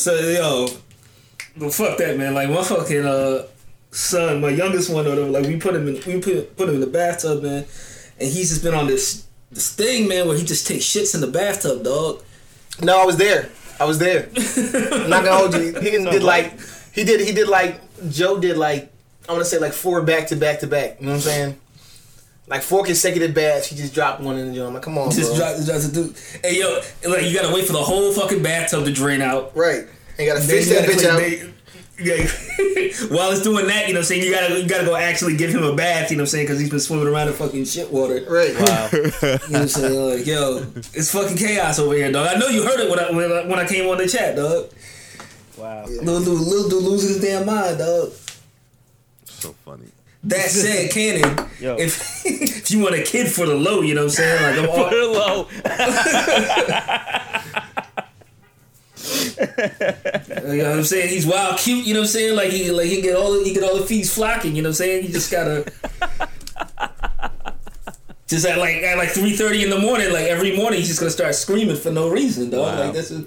[0.00, 0.66] So yo,
[1.58, 2.32] well, fuck that man.
[2.32, 3.42] Like my fucking uh
[3.90, 6.76] son, my youngest one, or whatever, like we put him in, we put put him
[6.76, 7.66] in the bathtub, man,
[8.18, 11.20] and he's just been on this this thing, man, where he just takes shits in
[11.20, 12.22] the bathtub, dog.
[12.82, 13.50] No, I was there.
[13.78, 14.30] I was there.
[14.34, 15.78] I'm not gonna hold you.
[15.78, 16.58] He did, did like
[16.94, 17.78] he did he did like
[18.08, 18.90] Joe did like
[19.28, 20.98] I want to say like four back to back to back.
[20.98, 21.60] You know what I'm saying?
[22.50, 23.68] Like four consecutive baths.
[23.68, 24.68] He just dropped one in the joint.
[24.68, 25.38] I'm like, come on, Just bro.
[25.38, 26.16] drop, drop the dude.
[26.44, 29.56] Hey yo, like you gotta wait for the whole fucking bathtub to drain out.
[29.56, 29.84] right.
[30.18, 31.18] And you gotta Then fish that gotta bitch out.
[31.18, 31.54] clean- they-
[32.02, 32.16] yeah.
[33.14, 34.22] While it's doing that, you know what I'm saying?
[34.24, 36.46] You gotta you gotta go actually give him a bath, you know what I'm saying?
[36.46, 38.24] Because he's been swimming around in fucking shit water.
[38.28, 38.54] Right.
[38.58, 38.88] Wow.
[38.92, 40.16] You know what I'm saying?
[40.18, 42.26] Like, yo, it's fucking chaos over here, dog.
[42.34, 44.34] I know you heard it when I when I, when I came on the chat,
[44.34, 44.70] dog.
[45.58, 45.84] Wow.
[45.86, 48.12] Little dude, little dude losing his damn mind, dog.
[49.26, 49.84] So funny.
[50.24, 51.76] That said, Cannon, Yo.
[51.78, 54.42] if if you want a kid for the low, you know what I'm saying?
[54.42, 55.48] Like, I'm all, Put it low.
[60.52, 61.08] you know what I'm saying?
[61.08, 62.36] He's wild cute, you know what I'm saying?
[62.36, 64.68] Like he like he get all the, he get all the fees flocking, you know
[64.68, 65.06] what I'm saying?
[65.06, 65.64] You just gotta
[68.26, 71.00] just at like at like three thirty in the morning, like every morning he's just
[71.00, 72.60] gonna start screaming for no reason, dog.
[72.78, 72.84] Wow.
[72.84, 73.24] Like that's a,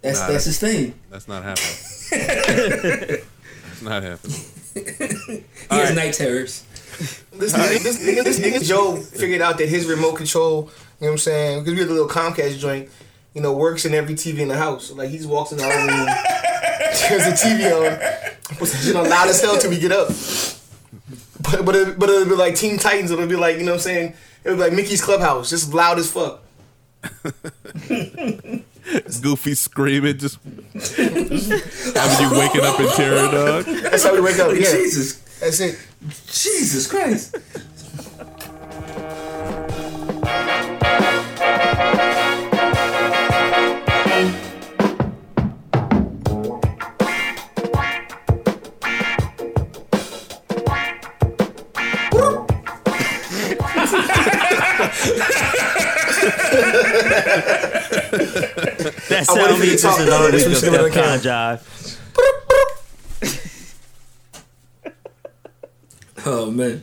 [0.00, 0.28] that's Nah.
[0.28, 0.94] that's his thing.
[1.10, 1.76] That's not happening.
[2.10, 4.36] that's not happening.
[4.74, 6.64] He has night terrors.
[7.32, 10.62] This nigga, this nigga, this nigga Joe figured out that his remote control,
[11.00, 11.60] you know what I'm saying?
[11.60, 12.90] Because we had a little Comcast joint,
[13.34, 14.90] you know, works in every TV in the house.
[14.90, 16.06] Like he just walks in the other room,
[17.08, 20.08] turns the TV on, puts the shit on loud as hell till we get up.
[21.42, 23.10] But but it, but it'll be like Teen Titans.
[23.10, 24.14] It'll be like you know what I'm saying.
[24.44, 26.42] It'll be like Mickey's Clubhouse, just loud as fuck.
[29.22, 30.38] Goofy screaming, just,
[30.72, 33.64] just having you waking up in terror, dog.
[33.64, 34.52] That's how we wake up.
[34.52, 35.78] Yeah, Jesus, that's it.
[36.26, 37.36] Jesus Christ.
[59.34, 60.82] That I wonder sound if he means talk- this is already This a was gonna
[60.84, 61.22] Def Con count.
[61.22, 61.96] jive.
[66.26, 66.82] Oh man.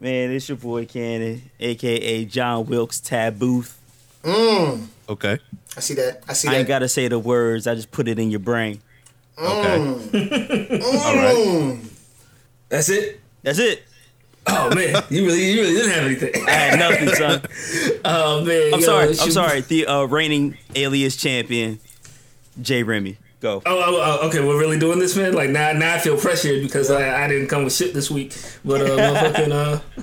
[0.00, 3.74] Man, it's your boy Cannon, aka John Wilkes Tabooth.
[4.22, 5.38] Mm, Okay.
[5.76, 6.22] I see that.
[6.28, 6.56] I see I that.
[6.56, 8.80] I ain't gotta say the words, I just put it in your brain.
[9.38, 9.76] Okay.
[9.78, 11.36] All right.
[11.36, 11.88] Mm.
[12.68, 13.20] That's it.
[13.42, 13.82] That's it.
[14.48, 16.48] Oh man, you really you really didn't have anything.
[16.48, 17.42] I had nothing, son.
[18.04, 19.08] Oh man, I'm yo, sorry.
[19.08, 19.32] I'm shoot.
[19.32, 19.60] sorry.
[19.60, 21.78] The uh, reigning alias champion,
[22.60, 23.18] Jay Remy.
[23.40, 23.62] Go.
[23.64, 25.32] Oh, oh, oh, okay, we're really doing this, man.
[25.32, 28.36] Like now, now I feel pressured because I, I didn't come with shit this week.
[28.64, 30.02] But uh, motherfucking, uh,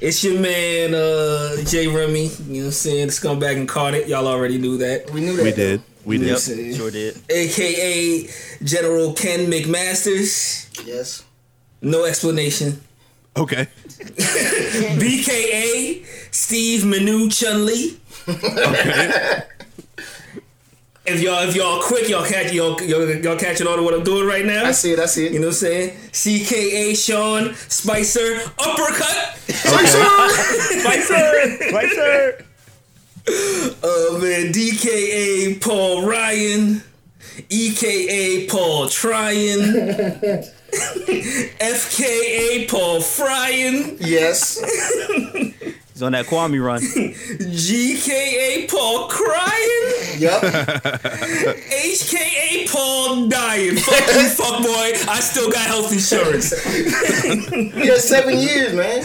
[0.00, 2.28] it's your man, uh, Jay Remy.
[2.28, 3.06] You know what I'm saying?
[3.08, 4.08] The scumbag incarnate.
[4.08, 5.10] Y'all already knew that.
[5.10, 5.44] We knew that.
[5.44, 5.82] We did.
[6.04, 6.28] We did.
[6.28, 7.20] Yep, sure did.
[7.30, 8.28] AKA
[8.64, 10.86] General Ken McMasters.
[10.86, 11.24] Yes.
[11.82, 12.80] No explanation.
[13.36, 13.66] Okay.
[14.98, 17.98] BKA Steve Manu Chun Li.
[18.28, 19.42] Okay.
[21.04, 24.04] If y'all if y'all quick, y'all catch y'all, y'all y'all catching on to what I'm
[24.04, 24.66] doing right now.
[24.66, 25.00] I see it.
[25.00, 25.32] I see it.
[25.32, 25.96] You know what I'm saying?
[26.12, 29.36] CKA Sean Spicer uppercut.
[29.48, 30.04] Spicer.
[30.80, 31.68] Spicer!
[31.68, 32.46] Spicer!
[33.82, 36.82] Uh man, DKA Paul Ryan.
[37.48, 39.60] EKA Paul Tryon.
[40.72, 43.96] FKA Paul Fryin.
[44.00, 44.58] Yes.
[45.92, 46.80] He's on that Kwame run.
[46.80, 50.18] GKA Paul crying.
[50.18, 50.40] Yep.
[50.42, 53.76] HKA Paul dying.
[53.76, 54.92] Fuck you, fuck boy.
[55.10, 56.52] I still got health insurance.
[57.76, 59.02] Yeah, seven years, man.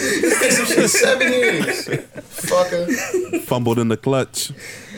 [0.88, 1.88] Seven years.
[1.88, 3.42] Fucker.
[3.42, 4.52] Fumbled in the clutch.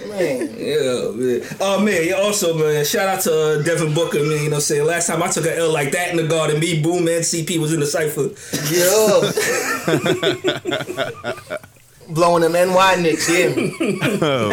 [0.09, 0.55] Man.
[0.57, 1.41] Yeah, man.
[1.59, 4.31] Oh man, yeah, also man, shout out to uh, Devin Booker, man.
[4.31, 4.85] You know what I'm saying?
[4.85, 7.59] Last time I took an L like that in the garden, me, Boom, and CP
[7.59, 8.29] was in the cipher.
[8.73, 9.21] Yo.
[12.13, 13.53] Blowing them NY Knicks, yeah.
[14.21, 14.51] Oh.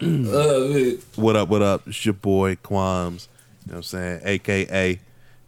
[0.00, 0.98] Uh, man.
[1.14, 1.86] What up, what up?
[1.86, 3.28] It's your boy Quams.
[3.64, 4.20] You know what I'm saying?
[4.24, 5.00] AKA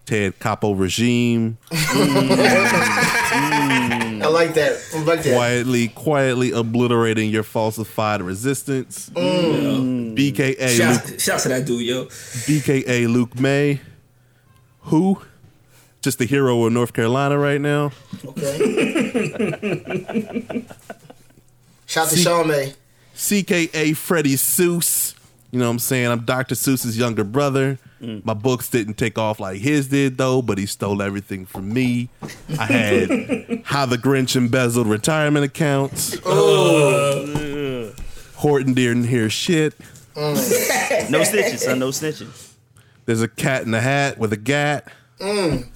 [0.06, 1.58] Ted Capo Regime.
[4.28, 4.78] I like that.
[4.94, 5.34] I like that.
[5.34, 9.08] Quietly, quietly obliterating your falsified resistance.
[9.10, 10.14] Mm.
[10.14, 12.04] BKA Luke, Shout, shout to that dude, yo.
[12.04, 13.80] BKA Luke Maye.
[14.82, 15.22] Who?
[16.02, 17.90] Just the hero of North Carolina right now.
[18.22, 18.58] Okay.
[21.86, 22.74] Shout out to Sean May.
[23.14, 25.14] CKA Freddie Seuss.
[25.50, 26.10] You know what I'm saying?
[26.10, 26.54] I'm Dr.
[26.54, 27.78] Seuss's younger brother.
[28.00, 28.24] Mm.
[28.24, 32.08] My books didn't take off like his did, though, but he stole everything from me.
[32.58, 33.08] I had
[33.64, 36.16] How the Grinch Embezzled Retirement Accounts.
[36.24, 37.92] Oh.
[37.94, 38.02] Uh,
[38.36, 39.74] Horton didn't hear shit.
[40.14, 41.10] Mm.
[41.10, 41.78] No snitches, son.
[41.78, 42.52] No snitches.
[43.06, 44.86] There's a cat in the hat with a gat.
[45.18, 45.68] Mm.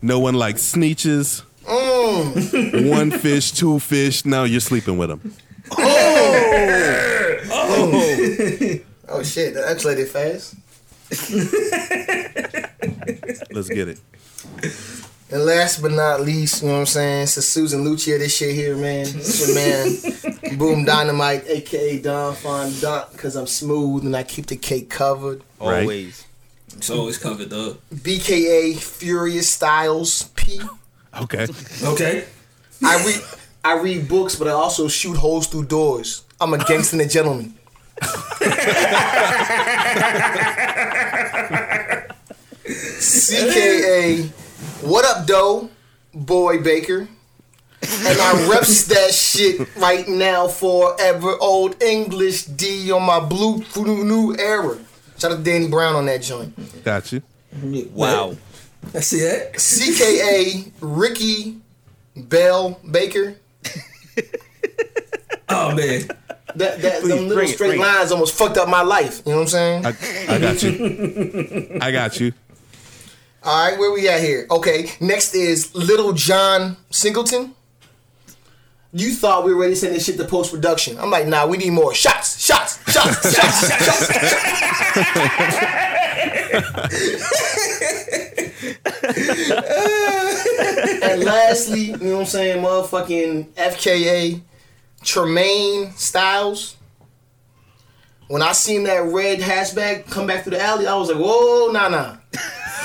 [0.00, 1.42] No one likes Sneetches.
[1.68, 4.24] One fish, two fish.
[4.24, 5.34] Now you're sleeping with them.
[5.76, 7.36] Oh.
[7.50, 8.78] oh
[9.10, 10.54] Oh shit, that escalated fast.
[13.50, 14.00] Let's get it.
[15.30, 17.22] And last but not least, you know what I'm saying?
[17.24, 19.06] It's a Susan Lucia, this shit here, man.
[19.06, 24.56] It's your man, Boom Dynamite, aka Don Fondant, because I'm smooth and I keep the
[24.56, 25.42] cake covered.
[25.60, 25.82] Right.
[25.82, 26.26] Always.
[26.76, 27.78] It's always covered up.
[27.94, 30.60] BKA Furious Styles P.
[31.20, 31.46] Okay.
[31.82, 32.24] Okay.
[32.82, 33.20] I read
[33.64, 36.24] I read books, but I also shoot holes through doors.
[36.40, 37.57] I'm a gangster and a gentleman.
[43.08, 44.28] CKA,
[44.82, 45.70] what up, doe,
[46.14, 47.08] boy Baker?
[47.80, 51.36] And I reps that shit right now forever.
[51.40, 54.78] Old English D on my blue new era.
[55.16, 56.54] Shout out to Danny Brown on that joint.
[56.84, 57.22] Got you.
[57.92, 58.36] Wow.
[58.94, 59.54] I see that.
[59.54, 61.58] CKA Ricky
[62.16, 63.36] Bell Baker.
[65.48, 66.08] Oh man.
[66.56, 67.80] That that Please, them little it, straight it.
[67.80, 69.22] lines almost fucked up my life.
[69.26, 69.86] You know what I'm saying?
[69.86, 71.78] I, I got you.
[71.80, 72.32] I got you.
[73.42, 74.46] All right, where we at here?
[74.50, 77.54] Okay, next is Little John Singleton.
[78.92, 80.98] You thought we were ready to send this shit to post production.
[80.98, 84.08] I'm like, nah, we need more shots, shots, shots, shots, shots, shots.
[91.02, 94.40] and lastly, you know what I'm saying, motherfucking FKA
[95.02, 96.76] Tremaine Styles.
[98.28, 101.70] When I seen that red hatchback come back through the alley, I was like, whoa,
[101.72, 102.16] nah, nah.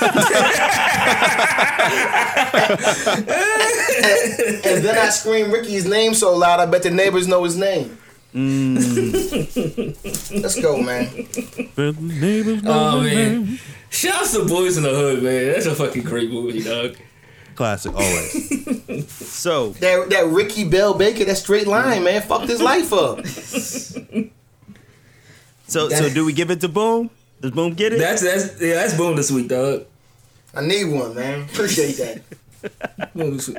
[4.64, 7.98] and then I screamed Ricky's name so loud, I bet the neighbors know his name.
[8.34, 8.74] Mm.
[10.42, 11.08] Let's go, man.
[12.66, 13.60] Oh man.
[13.90, 15.52] Shouts to Boyz n the Hood, man.
[15.52, 16.96] That's a fucking great movie, dog.
[17.54, 19.06] Classic, always.
[19.18, 23.26] So That that Ricky Bell Baker, that straight line, man, fucked his life up.
[23.26, 24.28] so
[25.88, 27.10] so do we give it to Boom?
[27.40, 27.98] Does Boom get it?
[27.98, 29.86] That's that's yeah, that's boom this week, dog.
[30.54, 31.42] I need one, man.
[31.42, 33.14] Appreciate that.
[33.14, 33.58] Boom this week.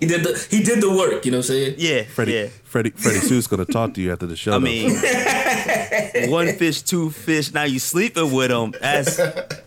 [0.00, 1.74] He did the he did the work, you know what I'm saying?
[1.78, 2.02] yeah.
[2.04, 2.46] Freddie, Yeah.
[2.64, 4.52] Freddie, Freddie Seuss gonna talk to you after the show.
[4.52, 4.60] I though.
[4.60, 7.52] mean, one fish, two fish.
[7.54, 8.74] Now you sleeping with them.
[8.80, 9.16] That's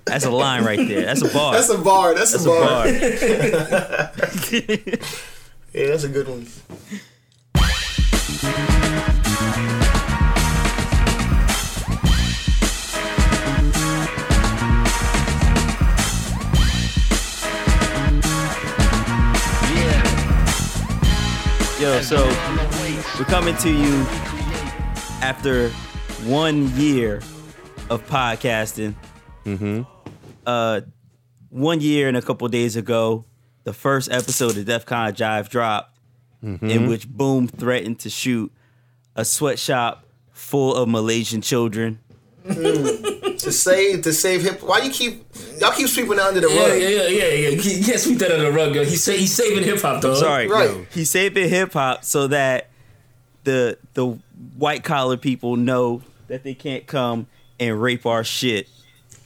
[0.06, 1.06] that's a line right there.
[1.06, 1.54] That's a bar.
[1.54, 2.14] That's a bar.
[2.14, 2.86] That's, That's a a bar.
[3.80, 5.00] bar.
[5.74, 6.48] Yeah, that's a good one.
[21.80, 22.18] Yo, so
[23.18, 24.06] we're coming to you
[25.22, 25.70] after
[26.26, 27.22] one year
[27.90, 28.94] of podcasting.
[29.46, 29.84] Mm-hmm.
[30.46, 30.82] Uh,
[31.48, 33.24] one year and a couple days ago,
[33.64, 35.98] the first episode of DefCon Jive dropped,
[36.44, 38.52] in which Boom threatened to shoot
[39.16, 40.04] a sweatshop
[40.34, 42.00] full of Malaysian children.
[43.40, 44.62] To save to save hip.
[44.62, 45.26] Why you keep
[45.60, 46.80] y'all keep sweeping it under the Yeah, rug?
[46.82, 47.50] yeah, yeah, yeah, yeah.
[47.50, 48.84] You you can't sweep that under the rug, yo.
[48.84, 50.16] He's sa- he's saving hip hop, though.
[50.16, 50.70] Sorry, Right.
[50.70, 50.86] no.
[50.94, 52.70] He's saving hip hop so that
[53.46, 54.18] the the
[54.58, 57.28] white collar people know that they can't come
[57.60, 58.68] and rape our shit.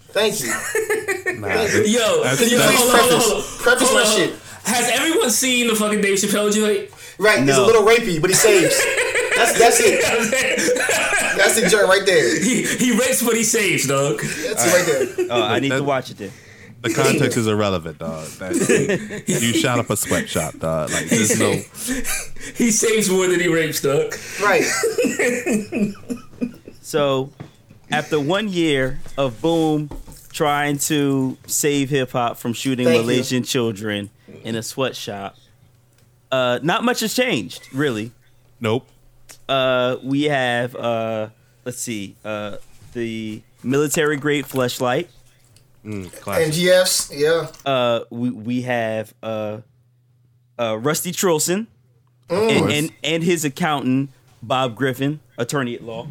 [0.10, 0.48] Thank you.
[1.26, 4.34] Yo, That's- yo, that's- hold on, hold on, preface- hold preface Hold my hold shit.
[4.66, 6.90] Has everyone seen the fucking Dave Chappelle joint?
[7.18, 8.80] Right, he's a little rapey, but he saves.
[9.36, 10.02] That's that's it.
[11.38, 12.40] That's the joint right there.
[12.42, 14.20] he he rapes but he saves, dog.
[14.22, 15.28] That's it right there.
[15.32, 16.32] Oh, I need to watch it then.
[16.82, 18.28] the context is irrelevant, dog.
[18.40, 20.92] That, you shot up a sweatshop, dog.
[20.92, 21.54] Like there's no.
[22.56, 24.16] He saves more than he rapes, dog.
[24.42, 24.64] Right.
[26.86, 27.32] So,
[27.90, 29.90] after one year of Boom
[30.32, 33.02] trying to save hip hop from shooting Thank you.
[33.04, 34.10] Malaysian children
[34.44, 35.36] in a sweatshop,
[36.32, 38.12] uh, not much has changed, really.
[38.60, 38.88] Nope.
[39.50, 41.30] Uh, we have, uh,
[41.66, 42.58] let's see, uh,
[42.94, 45.08] the military grade fleshlight.
[45.86, 46.54] Mm, classic.
[46.54, 47.48] MGFs, yeah.
[47.70, 49.58] Uh, we we have uh,
[50.60, 51.68] uh, Rusty Trilson
[52.30, 52.50] Mm.
[52.58, 54.10] and, and and his accountant
[54.42, 56.08] Bob Griffin, attorney at law.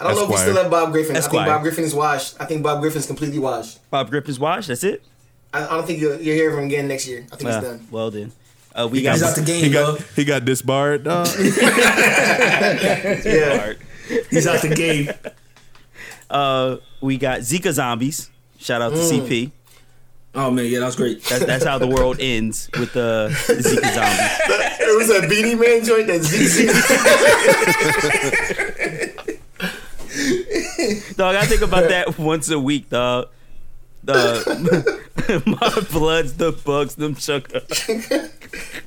[0.00, 1.16] I don't know if we still have Bob Griffin.
[1.16, 2.36] I think Bob Griffin is washed.
[2.40, 3.78] I think Bob Griffin's completely washed.
[3.90, 4.66] Bob Griffin's washed.
[4.68, 5.02] That's it.
[5.54, 7.24] I, I don't think you'll, you'll hear from him again next year.
[7.32, 7.86] I think Uh, he's done.
[7.92, 8.32] well then,
[8.78, 10.06] uh, we got He's out the He game, got dog.
[10.16, 11.28] he got disbarred, dog.
[11.38, 13.74] Yeah.
[14.30, 15.10] He's out the game.
[16.30, 18.30] Uh, we got Zika zombies.
[18.58, 19.26] Shout out to Mm.
[19.28, 19.50] CP.
[20.34, 21.22] Oh man, yeah, that was great.
[21.24, 24.20] That's, that's how the world ends with the, the Zika zombies.
[24.80, 26.68] It was a Beenie Man joint that ZZ.
[31.16, 33.28] Dog, I think about that once a week, dog.
[34.04, 34.97] The
[35.46, 37.60] my bloods, the bugs, them sugar.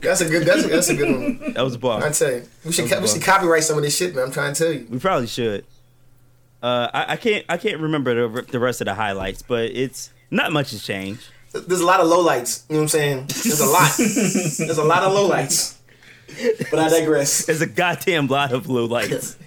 [0.01, 0.45] That's a good.
[0.48, 1.53] That's a, that's a good one.
[1.53, 2.03] That was a bar.
[2.03, 4.25] I tell you, we should we should copyright some of this shit, man.
[4.25, 4.88] I'm trying to tell you.
[4.89, 5.63] We probably should.
[6.63, 10.10] Uh, I, I can't I can't remember the, the rest of the highlights, but it's
[10.31, 11.29] not much has changed.
[11.53, 12.63] There's a lot of lowlights.
[12.69, 13.17] You know what I'm saying?
[13.27, 13.91] There's a lot.
[13.98, 15.77] There's a lot of lowlights.
[16.71, 17.45] But I digress.
[17.45, 19.38] There's a goddamn lot of low lights.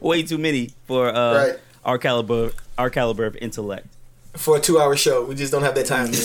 [0.00, 1.58] Way too many for uh, Right.
[1.84, 3.86] our caliber our caliber of intellect.
[4.36, 6.10] For a two-hour show, we just don't have that time.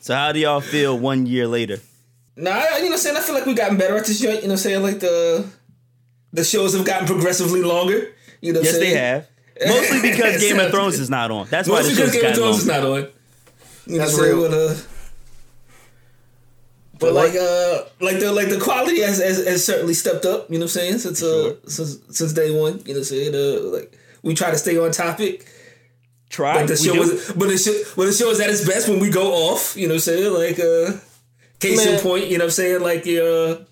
[0.00, 1.78] So how do y'all feel one year later?
[2.36, 3.16] Nah, I- you know what I'm saying?
[3.16, 4.36] I feel like we've gotten better at this joint.
[4.36, 4.82] You know what I'm saying?
[4.82, 5.44] Like the
[6.32, 8.12] the shows have gotten progressively longer.
[8.40, 9.26] You know what Yes, I'm they have.
[9.66, 11.46] Mostly because Game of Thrones is not on.
[11.48, 12.88] That's why the show's because Game of gotten Thrones is longer.
[12.88, 13.08] not on.
[13.86, 14.38] You know That's what I'm saying?
[14.38, 14.50] real.
[14.50, 14.74] But, uh,
[17.00, 20.58] but like uh like the like the quality has, has, has certainly stepped up, you
[20.58, 22.78] know what I'm saying, since uh since since day one.
[22.86, 23.34] You know what I'm saying?
[23.34, 25.46] Uh, like we try to stay on topic.
[26.28, 26.54] Try.
[26.54, 27.02] But the show do.
[27.02, 29.76] is but the show but the show is at its best when we go off,
[29.76, 30.34] you know what I'm saying?
[30.34, 30.98] Like uh
[31.58, 32.82] case in point, you know what I'm saying?
[32.82, 33.64] Like uh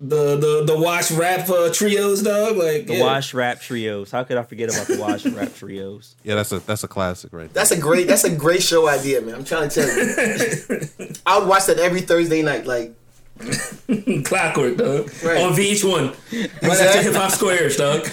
[0.00, 2.56] the the the wash rap uh, trios, dog.
[2.56, 3.04] Like the yeah.
[3.04, 4.10] Wash Rap Trios.
[4.12, 6.14] How could I forget about the Wash Rap Trios?
[6.22, 7.62] Yeah, that's a that's a classic right there.
[7.62, 8.06] That's a great.
[8.06, 9.34] That's a great show idea, man.
[9.34, 11.08] I'm trying to tell you.
[11.26, 12.64] I would watch that every Thursday night.
[12.64, 12.94] Like,
[14.24, 15.10] Clockwork, dog.
[15.22, 15.42] Right.
[15.42, 16.62] On VH1.
[16.62, 18.04] Right after Hip Hop Squares, dog.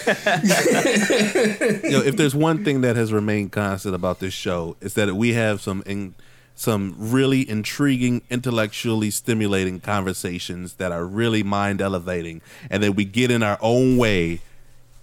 [1.83, 5.13] you know, if there's one thing that has remained constant about this show, it's that
[5.15, 6.15] we have some in,
[6.55, 13.31] some really intriguing, intellectually stimulating conversations that are really mind elevating, and then we get
[13.31, 14.41] in our own way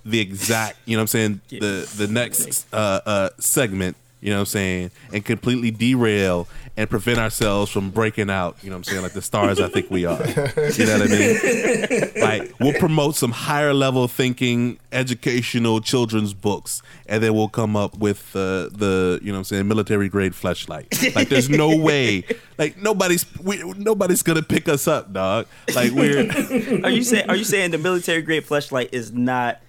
[0.04, 4.36] the exact, you know what I'm saying, the the next uh, uh, segment, you know
[4.36, 8.78] what I'm saying, and completely derail and prevent ourselves from breaking out, you know what
[8.78, 10.24] I'm saying, like the stars I think we are.
[10.26, 12.10] You know what I mean?
[12.22, 17.98] like we'll promote some higher level thinking educational children's books and then we'll come up
[17.98, 22.24] with uh, the you know what I'm saying military grade fleshlight like there's no way
[22.58, 26.20] like nobody's we, nobody's gonna pick us up dog like we're
[26.84, 29.60] Are you saying Are you saying the military grade fleshlight is not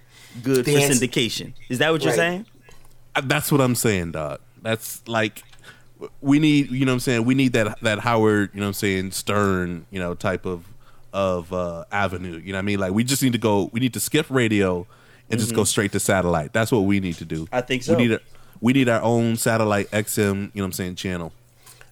[0.42, 1.52] good The for answer- syndication?
[1.68, 2.16] Is that what you're Right.
[2.16, 2.46] saying?
[3.22, 4.40] That's what I'm saying dog.
[4.62, 5.42] That's like
[6.20, 7.24] we need you know what I'm saying?
[7.24, 10.64] We need that that Howard you know what I'm saying Stern you know type of
[11.12, 12.38] of uh avenue.
[12.38, 12.80] You know what I mean?
[12.80, 14.86] Like we just need to go we need to skip radio
[15.30, 16.52] and just go straight to satellite.
[16.52, 17.48] That's what we need to do.
[17.50, 17.94] I think so.
[17.94, 18.20] we need a,
[18.60, 21.32] we need our own satellite XM you know what I'm saying channel.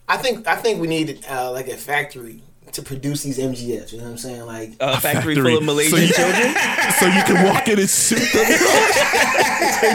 [0.09, 3.93] I think I think we need uh, like a factory to produce these MGFs.
[3.93, 4.47] You know what I'm saying?
[4.47, 5.50] Like, A factory, factory.
[5.50, 6.55] full of Malaysian So you- children.
[6.99, 8.47] so you can walk in and shoot them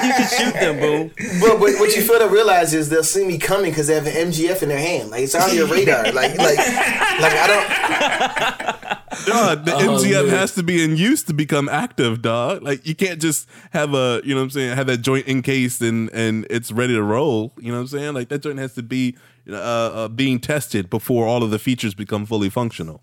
[0.04, 1.12] you can shoot them, boom.
[1.42, 4.06] but, but what you fail to realize is they'll see me coming because they have
[4.08, 5.10] an MGF in their hand.
[5.12, 6.04] Like it's on your radar.
[6.18, 9.26] Like, like, like I don't.
[9.26, 10.38] dog the Oh, MGF man.
[10.38, 14.22] has to be in use to become active dog like you can't just have a
[14.24, 17.54] you know what I'm saying have that joint encased and and it's ready to roll
[17.60, 19.16] you know what I'm saying like that joint has to be
[19.50, 23.02] uh, uh being tested before all of the features become fully functional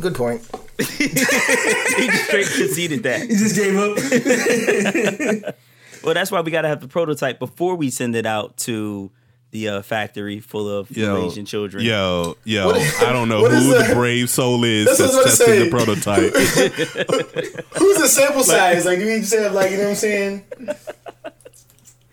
[0.00, 0.48] Good point.
[0.78, 3.22] He just straight conceded that.
[3.22, 5.54] He just gave up.
[6.04, 9.10] Well, that's why we got to have the prototype before we send it out to
[9.50, 11.84] the uh, factory full of Asian children.
[11.84, 15.22] Yo, yo, What is- I don't know who the brave soul is That's that's, what
[15.22, 16.32] I was testing the prototype.
[17.78, 18.86] Who's the sample size?
[18.86, 20.44] Like, you just have like, you know what I'm saying?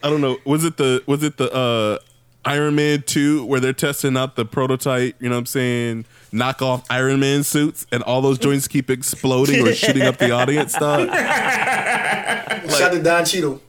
[0.02, 0.38] I don't know.
[0.46, 2.00] Was it the was it the uh
[2.46, 6.86] Iron Man 2 where they're testing out the prototype, you know what I'm saying, knockoff
[6.90, 11.08] Iron Man suits and all those joints keep exploding or shooting up the audience dog.
[11.10, 13.62] Shout out to Don Cheadle.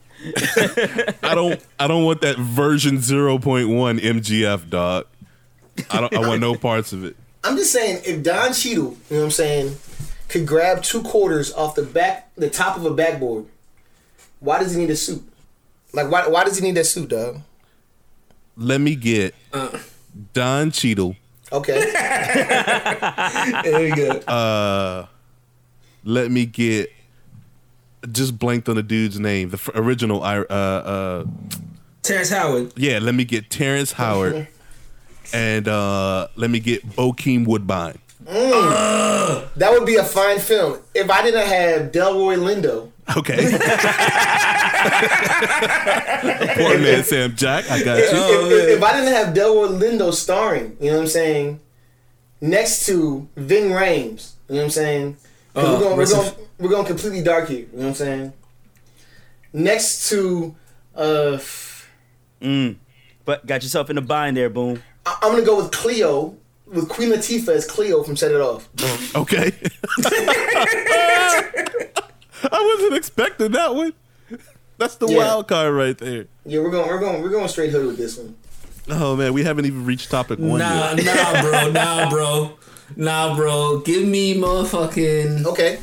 [1.23, 5.06] I don't I don't want that version 0.1 MGF dog.
[5.90, 7.16] I don't I want no parts of it.
[7.45, 9.76] I'm just saying, if Don Cheadle, you know what I'm saying,
[10.28, 13.47] could grab two quarters off the back, the top of a backboard,
[14.40, 15.23] why does he need a suit?
[15.92, 17.40] Like, why, why does he need that suit, dog?
[18.56, 19.34] Let me get
[20.32, 21.16] Don Cheadle.
[21.52, 21.78] Okay.
[23.62, 25.08] there you go.
[26.04, 26.90] Let me get
[28.12, 29.50] just blanked on the dude's name.
[29.50, 31.25] The f- original uh uh
[32.02, 32.72] Terrence Howard.
[32.76, 34.46] yeah, let me get Terrence Howard
[35.32, 37.98] and uh let me get Bokeem Woodbine.
[38.25, 40.78] that would be a fine film.
[40.94, 43.36] If I didn't have Delroy Lindo, Okay.
[46.56, 47.70] Poor man Sam Jack.
[47.70, 48.04] I got you.
[48.04, 51.60] if, if, if I didn't have Delroy Lindo starring, you know what I'm saying,
[52.40, 55.16] next to Ving Rhames, you know what I'm saying.
[55.54, 57.60] Oh, we're going, we're going, in- we're going completely dark here.
[57.60, 58.32] You know what I'm saying?
[59.52, 60.54] Next to,
[60.94, 61.38] uh,
[62.40, 64.82] But got yourself in a bind there, boom.
[65.06, 66.36] I- I'm gonna go with Cleo,
[66.66, 68.68] with Queen Latifah as Cleo from Set It Off.
[69.14, 69.52] Okay.
[72.43, 73.93] wasn't expecting that one.
[74.78, 75.16] That's the Yeah.
[75.19, 76.26] wild card right there.
[76.45, 78.35] Yeah, we're going, we're going, we're going straight hood with this one.
[78.88, 81.05] Oh man, we haven't even reached topic one Nah, yet.
[81.05, 82.59] nah, bro, nah, bro,
[82.95, 83.78] nah, bro.
[83.81, 85.78] Give me motherfucking, Okay,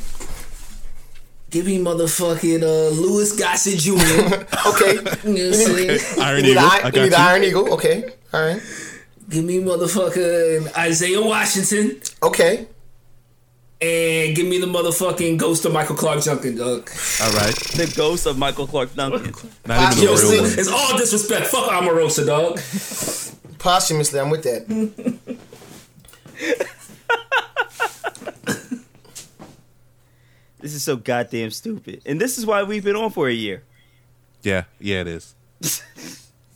[1.50, 3.92] give me motherfucking uh, Louis Gossett Jr.
[4.68, 4.94] okay.
[4.94, 6.00] you know what I'm saying?
[6.20, 7.20] Iron You need, Eagle, the, I I, you got need the.
[7.20, 7.74] Iron Eagle.
[7.74, 8.62] Okay, all right.
[9.28, 12.00] Give me motherfucking Isaiah Washington.
[12.22, 12.66] Okay,
[13.84, 16.88] And give me the motherfucking ghost of Michael Clarke Duncan, dog.
[17.22, 19.32] All right, The ghost of Michael Clarke Duncan.
[19.66, 20.50] not even Yo, a real see, one.
[20.58, 21.46] it's all disrespect.
[21.48, 22.58] Fuck Omarosa, dog.
[23.58, 24.64] posthumously, I'm with that.
[30.60, 32.02] This is so goddamn stupid.
[32.06, 33.62] And this is why we've been on for a year.
[34.42, 35.34] Yeah, yeah, it is.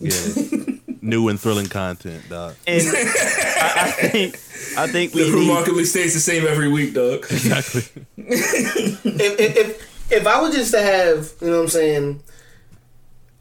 [0.00, 0.77] Yeah, it is.
[1.02, 2.54] New and thrilling content, dog.
[2.66, 4.34] And I, I think
[4.76, 7.26] I think we It need remarkably stays the same every week, dog.
[7.30, 7.82] Exactly.
[8.16, 12.22] if, if, if if I was just to have, you know what I'm saying,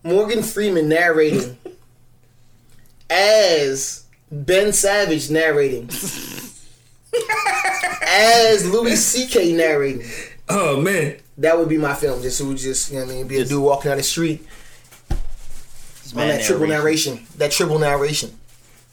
[0.04, 1.58] Morgan Freeman narrating
[3.10, 5.90] as Ben Savage narrating,
[8.06, 9.54] as Louis C.K.
[9.54, 10.06] narrating,
[10.50, 12.22] Oh man, that would be my film.
[12.22, 14.04] Just who would just, you know what I mean, be a dude walking down the
[14.04, 14.46] street
[16.14, 17.14] on man that triple narration.
[17.16, 17.38] narration.
[17.38, 18.32] That triple narration.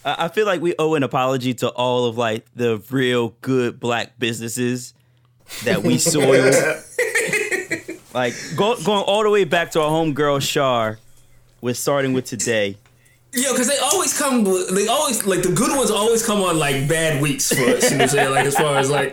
[0.05, 3.81] I I feel like we owe an apology to all of like the real good
[3.81, 4.95] black businesses
[5.65, 6.55] that we soiled.
[8.15, 10.99] like go, going all the way back to our homegirl Shar,
[11.61, 12.77] with starting with today.
[13.33, 14.45] yo, because they always come.
[14.75, 17.91] They always like the good ones always come on like bad weeks for us.
[17.91, 18.31] You know what I'm saying?
[18.31, 19.13] Like as far as like.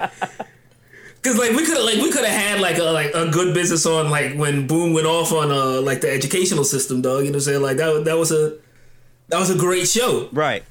[1.23, 3.53] Cause like we could have like we could have had like a like a good
[3.53, 7.19] business on like when Boom went off on uh like the educational system, dog.
[7.19, 7.61] You know what I'm saying?
[7.61, 8.57] Like that that was a
[9.27, 10.29] that was a great show.
[10.31, 10.63] Right.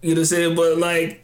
[0.00, 0.56] You know what I'm saying?
[0.56, 1.22] But like,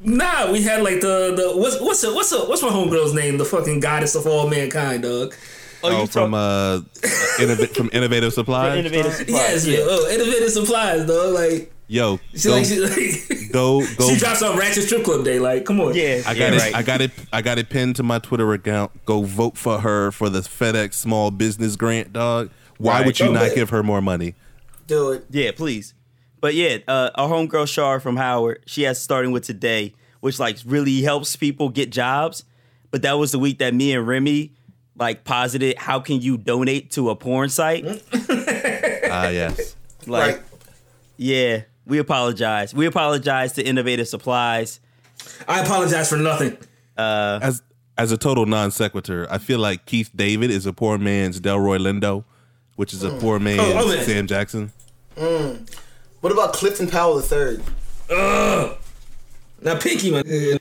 [0.00, 3.38] nah, we had like the the what's what's a, what's a, what's my homegirl's name?
[3.38, 5.34] The fucking goddess of all mankind, dog.
[5.82, 6.80] Oh, you from talk- uh,
[7.40, 8.78] innov- from Innovative Supplies.
[8.78, 9.68] innovative Yes, supplies.
[9.68, 9.78] yeah.
[9.80, 11.34] Oh, innovative supplies, dog.
[11.34, 14.08] Like Yo, she go, like she like go, go.
[14.08, 15.40] she drops on Ratchet Strip Club Day.
[15.40, 15.92] Like, come on.
[15.92, 16.58] Yeah, I got yeah, it.
[16.60, 16.74] right.
[16.76, 17.10] I got it.
[17.32, 19.04] I got it pinned to my Twitter account.
[19.06, 22.50] Go vote for her for the FedEx Small Business Grant, dog.
[22.78, 23.06] Why Right.
[23.06, 23.54] would you Oh, not man.
[23.56, 24.36] give her more money?
[24.86, 25.24] Do it.
[25.30, 25.94] Yeah, please.
[26.40, 30.58] But yeah, uh, our homegirl Shar from Howard, she has starting with today, which like
[30.64, 32.44] really helps people get jobs.
[32.92, 34.52] But that was the week that me and Remy
[34.96, 37.84] like posited how can you donate to a porn site?
[39.12, 39.74] Ah, yes.
[40.06, 40.42] Like, right.
[41.16, 42.72] yeah, we apologize.
[42.72, 44.80] We apologize to Innovative Supplies.
[45.46, 46.56] I apologize for nothing.
[46.96, 47.62] Uh, as
[47.98, 51.78] as a total non sequitur, I feel like Keith David is a poor man's Delroy
[51.78, 52.24] Lindo,
[52.76, 53.42] which is a poor mm.
[53.42, 54.04] man's Oh, oh, man.
[54.04, 54.72] Sam Jackson.
[55.16, 55.68] Mm.
[56.20, 57.58] What about Clifton Powell III?
[58.10, 58.76] Ugh.
[59.62, 60.24] Now, Pinky, man.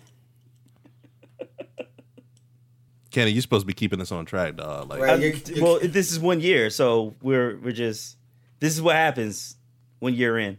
[3.11, 4.89] Kenny, you're supposed to be keeping us on track, dog.
[4.89, 5.19] Like, Right.
[5.19, 8.17] You're- you're- Well, this is one year, so we're we're just
[8.59, 9.55] this is what happens
[9.99, 10.57] one year in.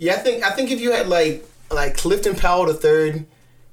[0.00, 3.26] Yeah, I think I think if you had like like Clifton Powell III,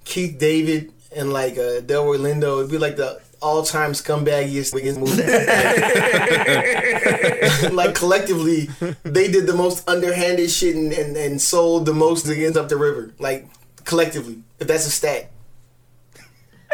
[0.04, 5.24] Keith David, and like uh, Delroy Lindo, it'd be like the all-time scumbagiest biggest movie.
[7.74, 8.68] like collectively,
[9.04, 12.76] they did the most underhanded shit and, and, and sold the most against up the
[12.76, 13.14] river.
[13.20, 13.48] Like
[13.86, 15.32] collectively, if that's a stat.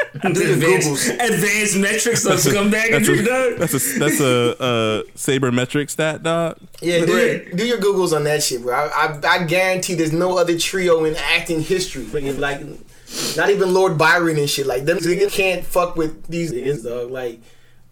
[0.23, 1.09] advanced, Googles.
[1.13, 3.57] advanced metrics of scumbag that's and a, dog.
[3.59, 6.57] that's a that's a uh, sabermetric stat, dog.
[6.81, 7.45] Yeah, do, Right.
[7.47, 8.75] your, do your Googles on that shit, bro.
[8.75, 12.05] I, I, I guarantee there's no other trio in acting history.
[12.05, 12.61] Like,
[13.37, 14.65] not even Lord Byron and shit.
[14.65, 17.11] Like, them niggas can't fuck with these niggas, dog.
[17.11, 17.39] Like,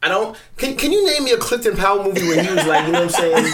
[0.04, 0.36] I don't.
[0.58, 3.04] Can, can you name me a Clifton Powell movie where he was like, you know
[3.06, 3.43] what I'm saying?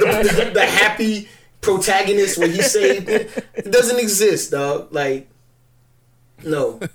[0.00, 1.28] the, the, the happy
[1.60, 3.30] protagonist where he saved it.
[3.54, 4.92] It doesn't exist, dog.
[4.92, 5.28] Like,
[6.46, 6.80] no.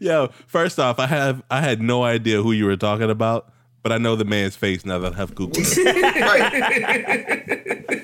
[0.00, 3.50] Yo, first off, I have I had no idea who you were talking about,
[3.82, 5.78] but I know the man's face now that I have Googled it.
[6.18, 6.52] Right.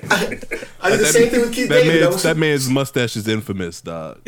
[0.11, 0.39] I,
[0.81, 2.01] I did the same thing with Keith that David.
[2.01, 2.29] man's, though.
[2.29, 4.19] that man's mustache is infamous, dog.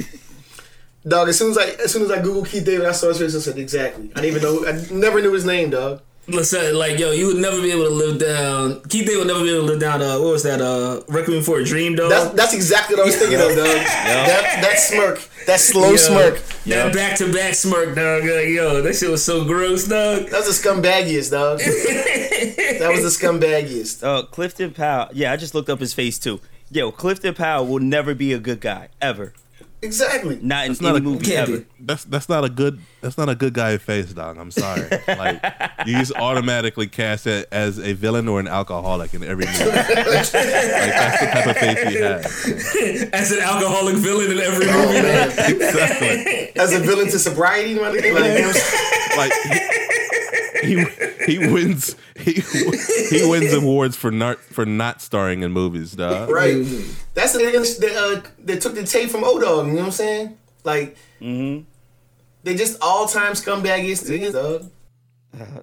[1.08, 3.20] Dog, as soon as I as soon as I Google Keith David, I saw his
[3.20, 3.36] face.
[3.36, 4.12] I said exactly.
[4.16, 4.66] I didn't even know.
[4.68, 6.02] I never knew his name, dog.
[6.30, 8.82] Listen, like yo, you would never be able to live down.
[8.90, 10.02] Keith David would never be able to live down.
[10.02, 10.60] Uh, what was that?
[10.60, 12.10] Uh, Requiem for a Dream, dog.
[12.10, 13.66] That's that's exactly what I was thinking of, dog.
[14.28, 16.42] That that smirk, that slow Yo, smirk.
[16.66, 18.24] That back to back smirk, dog.
[18.24, 20.28] Like, yo, that shit was so gross, dog.
[20.28, 21.60] That was the scumbaggiest, dog.
[21.60, 24.04] that was the scumbaggiest.
[24.04, 25.10] Uh, Clifton Powell.
[25.14, 26.42] Yeah, I just looked up his face too.
[26.70, 29.32] Yo, Clifton Powell will never be a good guy ever.
[29.82, 30.40] Exactly.
[30.42, 31.66] Not in It's not any a- movie Can't ever.
[31.80, 34.38] That's that's not a good that's not a good guy face, dog.
[34.38, 34.88] I'm sorry.
[35.08, 35.42] Like
[35.86, 39.66] you just automatically cast it as a villain or an alcoholic in every movie.
[39.66, 43.10] like that's the type of face he has.
[43.14, 45.02] As an alcoholic villain in every movie.
[45.02, 45.28] man.
[45.58, 46.56] Exactly.
[46.62, 47.94] As a villain to sobriety, my nigga.
[47.94, 49.18] Like, you know what I'm saying?
[49.18, 49.77] Like he,
[50.64, 50.86] he
[51.26, 52.34] he wins he
[53.10, 56.30] he wins awards for not for not starring in movies, dog.
[56.30, 56.66] right.
[57.14, 59.68] That's the niggas that uh, that took the tape from O Dog.
[59.68, 60.38] You know what I'm saying?
[60.64, 64.72] Like, they just all time scumbagiest niggas, dog.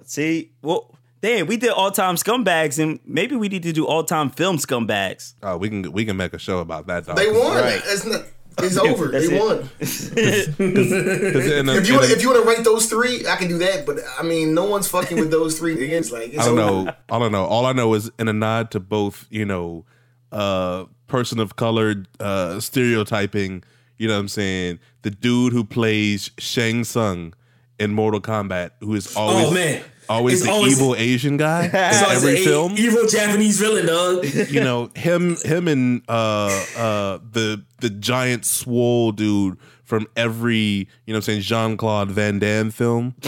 [0.05, 4.03] See, well, damn, we did all time scumbags, and maybe we need to do all
[4.03, 5.33] time film scumbags.
[5.43, 7.17] Oh, we can we can make a show about that, dog.
[7.17, 7.55] They won.
[7.57, 7.81] Right.
[7.85, 8.25] It's not.
[8.59, 9.07] It's over.
[9.07, 9.41] That's they it.
[9.41, 9.69] won.
[9.79, 13.27] 'Cause in a- If you in want, a- if you want to rank those three,
[13.27, 13.85] I can do that.
[13.85, 15.73] But I mean, no one's fucking with those three.
[15.75, 16.85] It's like it's I don't over.
[16.85, 16.93] know.
[17.09, 17.45] I don't know.
[17.45, 19.85] All I know is in a nod to both, you know,
[20.31, 23.63] uh, person of color uh, stereotyping.
[23.97, 24.79] You know what I'm saying?
[25.03, 27.33] The dude who plays Shang Tsung
[27.79, 29.81] in Mortal Kombat, who is always Oh, man.
[30.09, 32.75] Always It's the always- evil Asian guy in every an film.
[32.77, 34.25] evil Japanese villain, dog.
[34.49, 40.85] you know him him and uh uh the the giant swole dude from every you
[41.07, 43.15] know what I'm saying Jean Claude Van Damme film.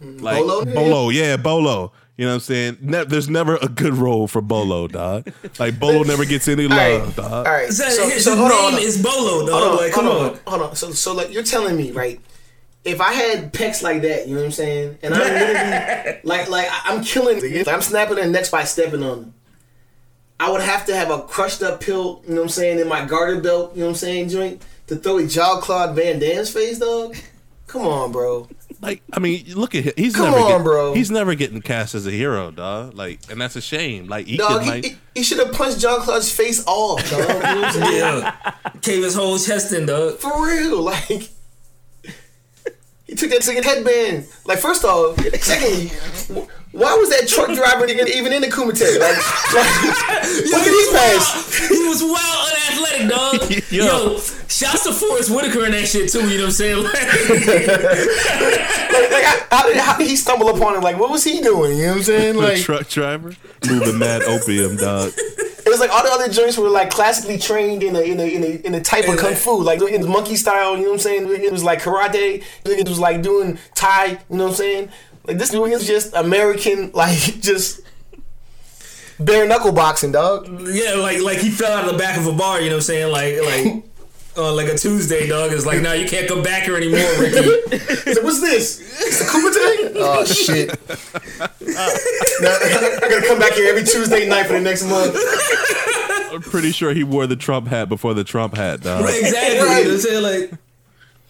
[0.00, 0.64] Like Bolo?
[0.64, 1.92] Bolo, yeah, Bolo.
[2.16, 2.78] You know what I'm saying?
[2.80, 5.30] Ne- there's never a good role for Bolo, dog.
[5.60, 7.46] Like Bolo never gets any love, right, dog.
[7.46, 7.70] all right.
[7.70, 8.82] So, So, his hold name on, hold on.
[8.82, 9.50] is Bolo, dog.
[9.62, 10.30] hold on, like, come hold on.
[10.30, 10.74] on, hold on.
[10.76, 12.20] So, so like you're telling me, right?
[12.84, 16.50] If I had pecs like that, you know what I'm saying, and I'm literally like,
[16.50, 19.34] like I'm killing, like, I'm snapping their necks by stepping on them.
[20.40, 22.88] I would have to have a crushed up pill, you know what I'm saying, in
[22.88, 26.18] my garter belt, you know what I'm saying, joint, to throw a Jean Claude Van
[26.18, 27.14] Damme's face, dog.
[27.68, 28.48] Come on, bro.
[28.80, 29.92] Like I mean, look at him.
[29.96, 30.94] He's Come never on, get- bro.
[30.94, 32.94] He's never getting cast as a hero, dog.
[32.94, 34.08] Like, and that's a shame.
[34.08, 34.84] Like he Dog, could he, like.
[34.84, 37.20] he, he should have punched Jean Claude's face off, dog.
[37.20, 37.92] You know what I'm?
[37.94, 38.52] Yeah.
[38.82, 40.18] Cave his whole chest in, dog.
[40.18, 41.30] For real, like
[43.12, 44.26] he took that second headband.
[44.46, 45.88] Like first off, secondly,
[46.72, 48.80] why was that truck driver nigga even in the Kumite?
[48.80, 49.16] Like,
[49.52, 51.68] like what did he pass?
[51.68, 53.70] He was wild unathletic, dog.
[53.70, 53.84] Yo.
[53.84, 56.20] Yo, shouts to Forest Whitaker and that shit too.
[56.20, 56.82] You know what I'm saying?
[56.82, 56.94] Like,
[59.12, 60.80] Like, how, how did how did he stumble upon it?
[60.80, 61.76] Like, what was he doing?
[61.76, 62.34] You know what I'm saying?
[62.36, 63.34] the Like, truck driver
[63.68, 65.12] moving mad opium, dog.
[65.72, 68.24] It was like all the other joints were like classically trained in a in a
[68.24, 70.76] in a, in a type of kung fu, like in monkey style.
[70.76, 71.30] You know what I'm saying?
[71.30, 72.44] It was like karate.
[72.66, 74.06] It was like doing Thai.
[74.06, 74.90] You know what I'm saying?
[75.26, 77.80] Like this dude is just American, like just
[79.18, 80.46] bare knuckle boxing, dog.
[80.68, 82.60] yeah, like like he fell out of the back of a bar.
[82.60, 83.10] You know what I'm saying?
[83.10, 83.84] Like like.
[84.34, 85.52] On like a Tuesday, dog.
[85.52, 87.42] It's like, nah, you can't come back here anymore, Ricky.
[87.70, 88.80] He's like, what's this?
[88.80, 89.92] It's the Kumite?
[89.96, 90.68] Oh shit!
[92.40, 95.14] now, I gotta come back here every Tuesday night for the next month.
[96.32, 99.04] I'm pretty sure he wore the Trump hat before the Trump hat, dog.
[99.04, 99.58] exactly.
[99.58, 99.78] Right.
[99.78, 100.22] You know what I'm saying?
[100.22, 100.52] Like,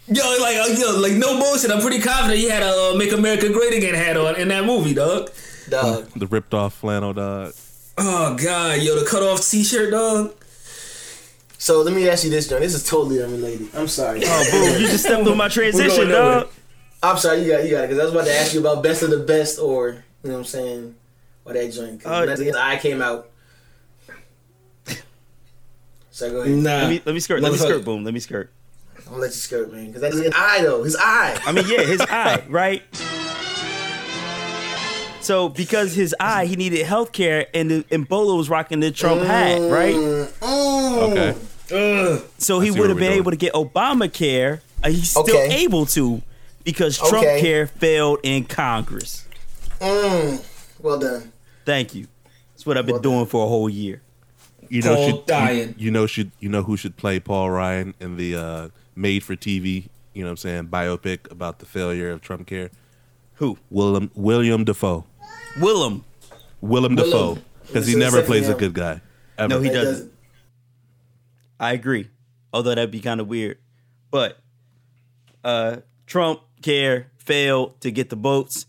[0.06, 1.72] yo, like, uh, yo, like, no bullshit.
[1.72, 4.64] I'm pretty confident he had a uh, "Make America Great Again" hat on in that
[4.64, 5.28] movie, dog.
[5.68, 6.06] Dog.
[6.14, 7.52] The ripped off flannel, dog.
[7.98, 10.34] Oh god, yo, the cut off T-shirt, dog.
[11.62, 12.60] So let me ask you this, John.
[12.60, 13.68] This is totally unrelated.
[13.72, 14.20] I'm sorry.
[14.24, 14.80] Oh, boom!
[14.82, 16.40] You just stepped on my transition, going nowhere.
[16.40, 16.48] dog.
[17.04, 17.44] I'm sorry.
[17.44, 17.86] You got you got it.
[17.86, 20.32] Because I was about to ask you about best of the best, or you know
[20.32, 20.96] what I'm saying,
[21.44, 22.02] or that joint.
[22.02, 23.28] 'Cause Oh, when that's again, I came out.
[26.10, 26.56] So go ahead.
[26.56, 27.40] Nah, Let me let me skirt.
[27.42, 27.84] Let me skirt.
[27.84, 28.02] Boom.
[28.02, 28.50] Let me skirt.
[28.98, 29.86] I'm gonna let you skirt, man.
[29.86, 30.82] Because that's his eye though.
[30.82, 31.38] His eye.
[31.46, 32.82] I mean, yeah, his eye, right?
[35.20, 38.90] So because his eye, he needed health care, and the, and Bolo was rocking the
[38.90, 39.94] Trump hat, right?
[39.94, 40.98] Mm.
[41.12, 41.38] Okay.
[41.72, 42.22] Ugh.
[42.38, 43.18] So he would have been going.
[43.18, 44.60] able to get Obamacare.
[44.82, 45.62] Uh, he's still Okay.
[45.64, 46.22] able to
[46.64, 47.40] because Trump Okay.
[47.40, 49.24] care failed in Congress.
[49.80, 50.42] Mm.
[50.80, 51.32] Well done.
[51.64, 52.06] Thank you.
[52.52, 54.02] That's what I've been doing for a whole year.
[54.68, 55.68] You know, Paul should, dying.
[55.76, 59.22] You, you know, should you know who should play Paul Ryan in the uh, made
[59.22, 59.88] for TV?
[60.14, 62.70] You know, what I'm saying biopic about the failure of Trump care.
[63.34, 63.58] Who?
[63.70, 65.04] William William Defoe.
[65.60, 66.04] Willem.
[66.60, 69.00] Willem Defoe, because he never second plays a good guy.
[69.36, 69.48] Ever.
[69.48, 70.12] No, he That doesn't.
[71.62, 72.08] I agree.
[72.52, 73.56] Although that'd be kind of weird.
[74.10, 74.38] But
[75.42, 78.66] uh Trump care failed to get the votes.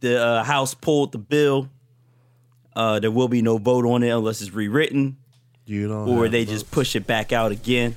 [0.00, 1.68] The uh, House pulled the bill.
[2.76, 5.16] Uh, there will be no vote on it unless it's rewritten,
[5.64, 6.08] You don't.
[6.08, 7.96] or they to just push it back out again.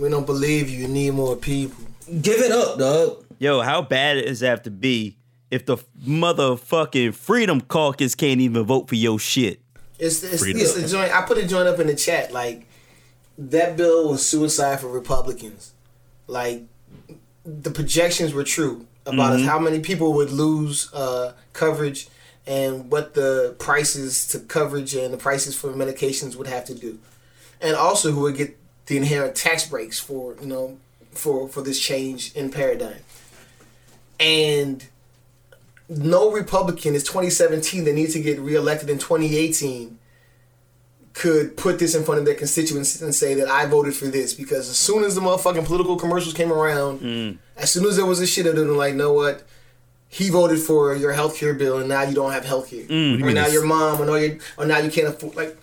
[0.00, 0.82] We don't believe you.
[0.82, 1.84] You need more people.
[2.22, 3.24] Give it up, dog.
[3.38, 5.16] Yo, how bad does it have to be
[5.50, 9.60] if the motherfucking Freedom Caucus can't even vote for your shit?
[9.98, 11.14] It's it's, it's a joint.
[11.14, 12.32] I put a joint up in the chat.
[12.32, 12.66] Like
[13.38, 15.72] that bill was suicide for Republicans.
[16.26, 16.62] Like
[17.44, 22.08] the projections were true about us, how many people would lose uh, coverage
[22.46, 26.98] and what the prices to coverage and the prices for medications would have to do,
[27.60, 30.78] and also who would get the inherent tax breaks for you know
[31.10, 33.00] for for this change in paradigm.
[34.20, 34.86] And
[35.88, 39.98] no Republican is 2017 that needs to get reelected in 2018
[41.14, 44.34] could put this in front of their constituents and say that I voted for this
[44.34, 47.00] because as soon as the motherfucking political commercials came around,
[47.56, 49.44] as soon as there was a shit of them, like, know what?
[50.08, 52.84] He voted for your health care bill and now you don't have health care.
[53.22, 55.56] Or now your mom or, now you or now you can't afford like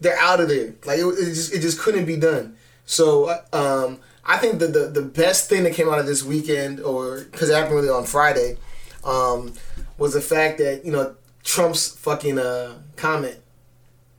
[0.00, 0.74] they're out of there.
[0.84, 2.56] Like it, it just it just couldn't be done.
[2.86, 6.80] So um, I think that the the best thing that came out of this weekend,
[6.80, 8.56] or because it happened really on Friday,
[9.04, 9.54] um,
[9.96, 13.38] was the fact that you know Trump's fucking uh, comment.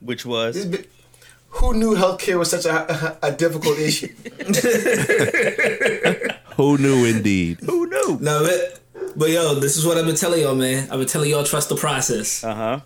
[0.00, 0.84] Which was bi-
[1.50, 4.08] Who knew healthcare was such a, a, difficult issue?
[6.56, 7.60] Who knew indeed?
[7.60, 8.18] who knew?
[8.20, 8.80] No, but,
[9.16, 10.88] but yo, this is what I've been telling y'all, man.
[10.90, 12.44] I've been telling y'all trust the process.
[12.44, 12.80] Uh huh.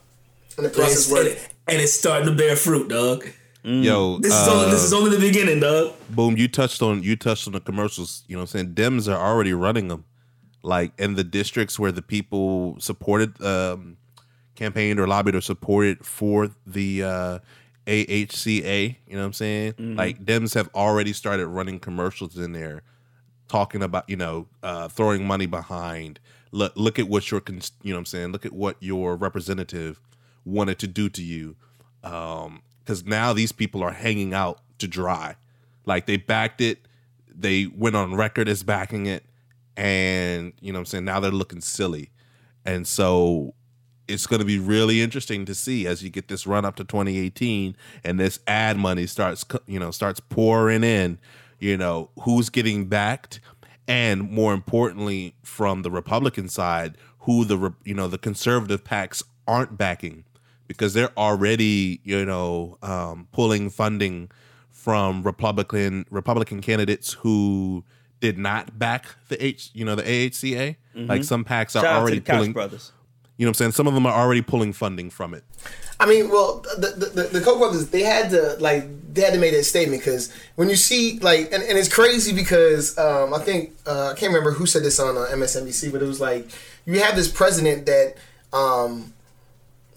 [0.56, 1.30] And the process it's, worked.
[1.30, 3.26] and, and it's starting to bear fruit, dog.
[3.66, 5.94] Yo, This is uh, only this is only the beginning, dog.
[6.10, 8.22] boom, you touched on you touched on the commercials.
[8.28, 8.74] You know what I'm saying?
[8.74, 10.04] Dems are already running them.
[10.62, 13.96] Like in the districts where the people supported um
[14.54, 17.38] campaigned or lobbied or supported for the uh
[17.86, 19.74] AHCA, you know what I'm saying?
[19.96, 22.82] Like Dems have already started running commercials in there
[23.48, 26.18] talking about, you know, uh throwing money behind
[26.52, 28.32] look look at what your you know what I'm saying?
[28.32, 30.00] Look at what your representative
[30.44, 31.56] wanted to do to you.
[32.02, 35.36] Um cuz now these people are hanging out to dry.
[35.84, 36.86] Like they backed it,
[37.28, 39.24] they went on record as backing it,
[39.76, 42.10] and you know what I'm saying now they're looking silly.
[42.64, 43.54] And so
[44.08, 46.84] it's going to be really interesting to see as you get this run up to
[46.84, 51.18] 2018 and this ad money starts you know starts pouring in,
[51.58, 53.40] you know, who's getting backed
[53.86, 59.76] and more importantly from the Republican side, who the you know the conservative PACs aren't
[59.76, 60.24] backing
[60.66, 64.30] because they're already you know um, pulling funding
[64.70, 67.84] from Republican Republican candidates who
[68.20, 70.76] did not back the H you know the AHCA.
[70.94, 72.52] Like some PACs are Shout out to already pulling.
[72.52, 72.92] brothers.
[73.36, 73.72] You know what I'm saying?
[73.72, 75.42] Some of them are already pulling funding from it.
[75.98, 79.32] I mean, well, the the, the, the Koch brothers they had to like they had
[79.34, 83.32] to make that statement because when you see like and, and it's crazy because um,
[83.32, 86.20] I think uh, I can't remember who said this on uh, MSNBC, but it was
[86.20, 86.48] like
[86.84, 88.16] you have this president that
[88.52, 89.14] um,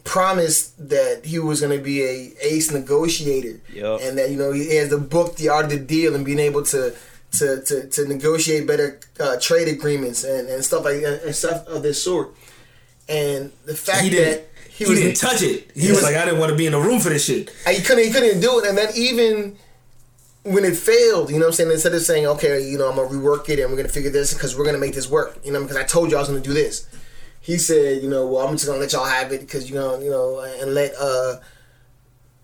[0.03, 4.01] promised that he was going to be a ace negotiator, Yup.
[4.01, 6.39] and that you know he has the book, the art of the deal, and being
[6.39, 6.95] able to.
[7.39, 11.83] To, to, to negotiate better uh, trade agreements and, and stuff like and stuff of
[11.83, 12.33] this sort,
[13.09, 15.71] and the fact He that He, was didn't touch it.
[15.73, 17.25] He, he was, was- like, I didn't want to be in the room for this
[17.25, 17.49] shit.
[17.69, 18.67] he couldn't he couldn't do it.
[18.67, 19.57] And then even
[20.43, 21.71] when it failed you know what i'm saying?
[21.71, 24.33] Instead of saying okay you know i'm gonna rework it and we're gonna figure this
[24.33, 26.39] because we're gonna make this work you know because i told you i was gonna
[26.39, 26.87] do this.
[27.41, 29.99] He said you know well i'm just gonna let y'all have it because you know,
[29.99, 31.37] you know and let uh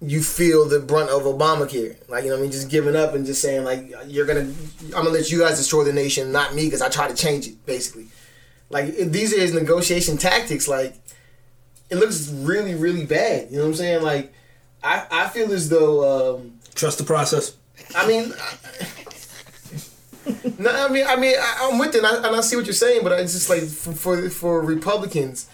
[0.01, 1.95] you feel the brunt of obamacare.
[2.09, 2.51] Like you know what i mean?
[2.51, 5.85] Just giving up and just saying like you're gonna i'm gonna let you guys destroy
[5.85, 8.07] the nation not me because i tried to change it basically
[8.73, 10.95] like these are his negotiation tactics like
[11.89, 14.33] it looks really really bad you know what i'm saying like
[14.83, 17.53] i i feel as though um Trust the process.
[17.95, 18.57] I mean, I-
[20.57, 22.65] no, I mean, I mean, I, I'm with it, and I, and I see what
[22.65, 25.47] you're saying, but it's just like for for, for Republicans,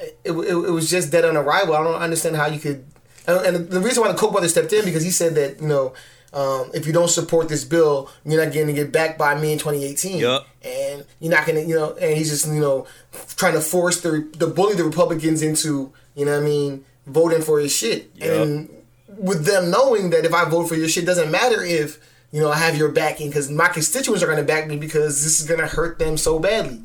[0.00, 1.74] it, it, it was just dead on arrival.
[1.74, 2.86] I don't understand how you could,
[3.26, 5.68] and, and the reason why the Koch brothers stepped in because he said that you
[5.68, 5.92] know.
[6.34, 9.52] Um, if you don't support this bill, you're not going to get backed by me
[9.52, 10.46] in 2018, Yup.
[10.62, 11.94] and you're not going to, you know.
[11.94, 12.86] And he's just, you know,
[13.36, 17.40] trying to force the the bully the Republicans into, you know, what I mean, voting
[17.40, 18.10] for his shit.
[18.20, 18.68] And
[19.16, 22.00] with them knowing that if I vote for your shit, doesn't matter if
[22.32, 25.22] you know I have your backing because my constituents are going to back me because
[25.22, 26.82] this is going to hurt them so badly,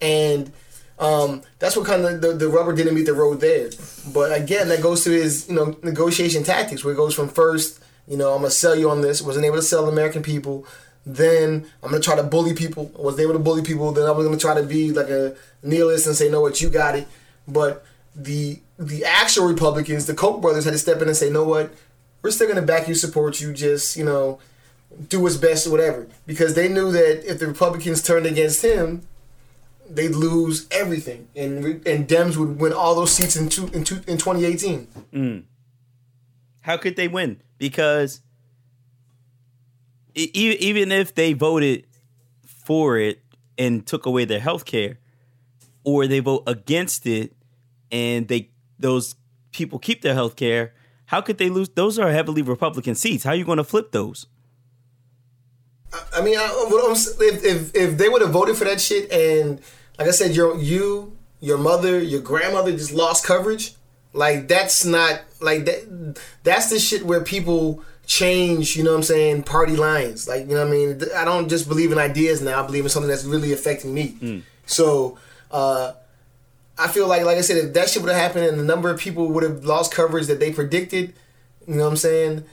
[0.00, 0.52] and
[0.98, 3.70] um, that's what kind of the, the rubber didn't meet the road there.
[4.12, 7.80] But again, that goes to his you know negotiation tactics where it goes from first,
[8.08, 10.66] you know, I'm gonna sell you on this, wasn't able to sell the American people.
[11.04, 12.90] Then I'm gonna try to bully people.
[12.96, 13.92] Wasn't able to bully people.
[13.92, 16.68] Then I was gonna try to be like a nihilist and say, "No, what you
[16.68, 17.06] got it."
[17.46, 21.44] But the the actual Republicans, the Koch brothers, had to step in and say, "No,
[21.44, 21.72] what?
[22.22, 23.52] We're still gonna back you, support you.
[23.52, 24.40] Just you know,
[25.08, 29.02] do what's best or whatever." Because they knew that if the Republicans turned against him,
[29.88, 33.96] they'd lose everything, and and Dems would win all those seats in two, in, two,
[34.06, 34.88] in 2018.
[35.12, 35.42] Mm.
[36.62, 37.40] How could they win?
[37.58, 38.20] Because
[40.14, 41.86] even if they voted
[42.44, 43.20] for it
[43.58, 44.98] and took away their health care,
[45.84, 47.32] or they vote against it
[47.92, 49.14] and they those
[49.52, 50.74] people keep their health care,
[51.06, 51.68] how could they lose?
[51.70, 53.24] Those are heavily Republican seats.
[53.24, 54.26] How are you going to flip those?
[56.14, 56.48] I mean, I,
[57.20, 59.60] if, if if they would have voted for that shit, and
[59.98, 63.74] like I said, your you, your mother, your grandmother just lost coverage.
[64.12, 66.18] Like that's not like that.
[66.42, 70.28] That's the shit where people change, you know what I'm saying, party lines.
[70.28, 71.00] Like, you know what I mean?
[71.16, 72.62] I don't just believe in ideas now.
[72.62, 74.42] I believe in something that's really affecting me.
[74.66, 75.18] So,
[75.50, 75.92] uh,
[76.78, 78.90] I feel like, like I said, if that shit would have happened and the number
[78.90, 81.14] of people would have lost coverage that they predicted,
[81.66, 82.44] you know what I'm saying?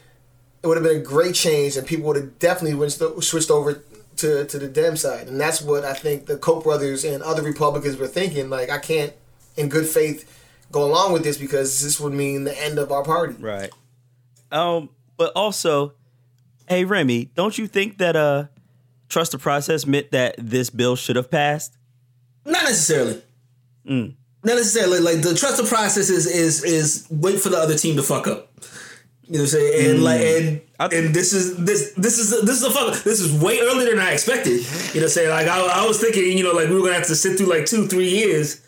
[0.64, 3.84] It would have been a great change and people would have definitely went switched over
[4.18, 5.28] to, to the Dem side.
[5.28, 8.50] And that's what I think the Koch brothers and other Republicans were thinking.
[8.50, 9.12] Like, I can't,
[9.58, 10.30] in good faith,
[10.74, 13.36] go along with this because this would mean the end of our party.
[13.40, 13.72] Right.
[14.52, 15.94] Um, but also,
[16.68, 18.48] hey Remy, don't you think that uh
[19.08, 21.78] trust the process meant that this bill should have passed?
[22.46, 23.22] Not necessarily.
[23.86, 25.00] Not necessarily.
[25.00, 28.28] Like the trust the process is is is wait for the other team to fuck
[28.28, 28.52] up.
[29.26, 29.92] You know what I'm saying?
[29.92, 30.62] And like and
[30.94, 33.04] and this is this this is this is a fuck.
[33.04, 34.60] This is way earlier than I expected.
[34.60, 35.30] You know what I'm saying?
[35.30, 37.48] Like I, I was thinking, you know, like we were gonna have to sit through
[37.48, 38.62] like two three years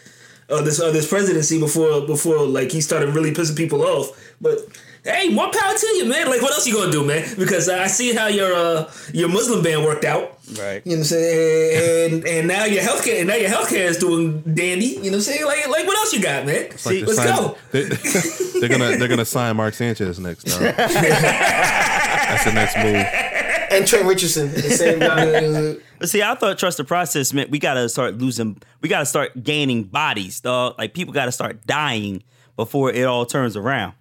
[0.50, 4.10] of this of this presidency before before like he started really pissing people off.
[4.42, 4.60] But
[5.04, 6.30] hey, more power to you, man.
[6.30, 7.28] Like what else you gonna do, man?
[7.38, 10.38] Because I see how your uh your Muslim ban worked out.
[10.60, 10.82] Right.
[10.86, 12.14] You know what I'm saying?
[12.14, 14.86] And and now your healthcare and now your healthcare is doing dandy.
[14.86, 15.46] You know what I'm saying?
[15.46, 16.64] Like like what else you got, man?
[16.70, 17.58] Like See, let's sign- go.
[17.72, 17.84] They,
[18.60, 20.44] they're gonna they're gonna sign Mark Sanchez next.
[20.60, 23.35] That's the next move.
[23.76, 25.82] And Trent Richardson the same time.
[25.98, 29.44] But see, I thought trust the process meant we gotta start losing we gotta start
[29.44, 30.76] gaining bodies, dog.
[30.78, 32.22] Like people gotta start dying
[32.58, 33.94] before it all turns around.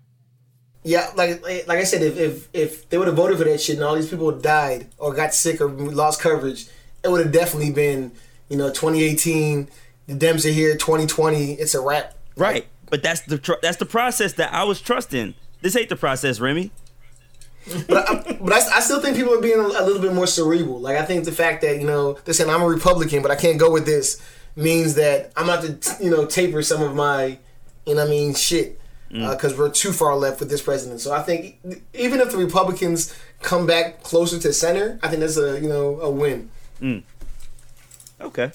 [0.83, 3.61] Yeah, like like like I said, if if, if they would have voted for that
[3.61, 6.67] shit and all these people died or got sick or lost coverage,
[7.05, 8.13] it would have definitely been,
[8.49, 9.69] you know, 2018.
[10.07, 10.77] The Dems are here.
[10.77, 11.53] 2020.
[11.53, 12.15] It's a wrap.
[12.37, 12.67] Right.
[12.91, 15.35] But that's the tr- that's the process that I was trusting.
[15.63, 16.71] This ain't the process, Remy.
[17.89, 20.27] But I, but I, I still think people are being a, a little bit more
[20.27, 20.81] cerebral.
[20.81, 23.37] Like I think the fact that you know they're saying I'm a Republican, but I
[23.37, 24.23] can't go with this
[24.57, 27.39] means that I'm going to you know taper some of my,
[27.87, 28.81] you know, what I mean, shit.
[29.11, 29.23] Mm.
[29.23, 31.61] Uh, because we're too far left with this president, so I think
[31.93, 36.01] even if the Republicans come back closer to center, I think that's a you know
[36.01, 36.51] a win.
[36.81, 37.03] Mm.
[38.21, 38.51] Okay.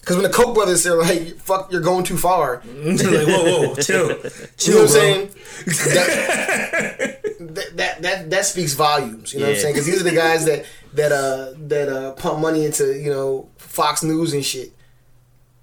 [0.00, 3.74] Because when the Koch brothers are like, "Fuck, you're going too far," like whoa whoa
[3.76, 5.30] chill you know chill, what I'm saying?
[5.66, 7.13] That,
[7.48, 9.32] that, that that that speaks volumes.
[9.32, 9.74] You know what I'm saying?
[9.74, 13.48] Because these are the guys that that uh that uh pump money into you know
[13.56, 14.72] Fox News and shit.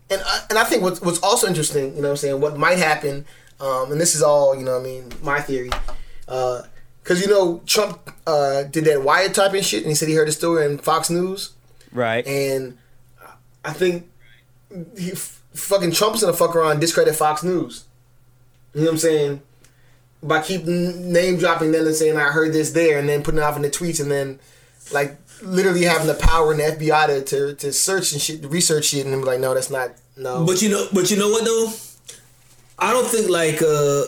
[0.10, 2.58] And I, and I think what's what's also interesting, you know what I'm saying, what
[2.58, 3.26] might happen,
[3.60, 5.70] um, and this is all you know, what I mean, my theory,
[6.26, 10.34] because you know Trump uh, did that wiretapping shit, and he said he heard a
[10.34, 11.54] story in Fox News.
[11.94, 12.26] Right.
[12.28, 12.78] And
[13.64, 14.10] I think
[14.98, 17.86] he f- fucking Trump's gonna fuck around and discredit Fox News.
[18.74, 19.42] You know what I'm saying?
[20.24, 23.44] By keep name dropping them and saying I heard this there, and then putting it
[23.44, 24.40] off in the tweets, and then
[24.94, 28.86] like literally having the power in the FBI to, to, to search and shit, research
[28.86, 30.46] shit, and be like, no, that's not no.
[30.46, 31.72] But you know, but you know what though?
[32.78, 34.04] I don't think like uh,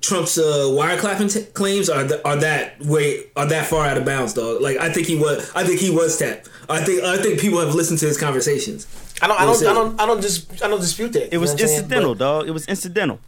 [0.00, 3.96] Trump's uh, wire clapping t- claims are th- are that way are that far out
[3.96, 4.60] of bounds, dog.
[4.60, 6.48] Like I think he was, I think he was tapped.
[6.68, 8.86] I think I think people have listened to his conversations.
[9.22, 11.32] I don't, I You know don't, I don't, I don't just, I don't dispute that.
[11.32, 12.48] It was you know what I'm incidental, dog.
[12.48, 13.20] It was incidental.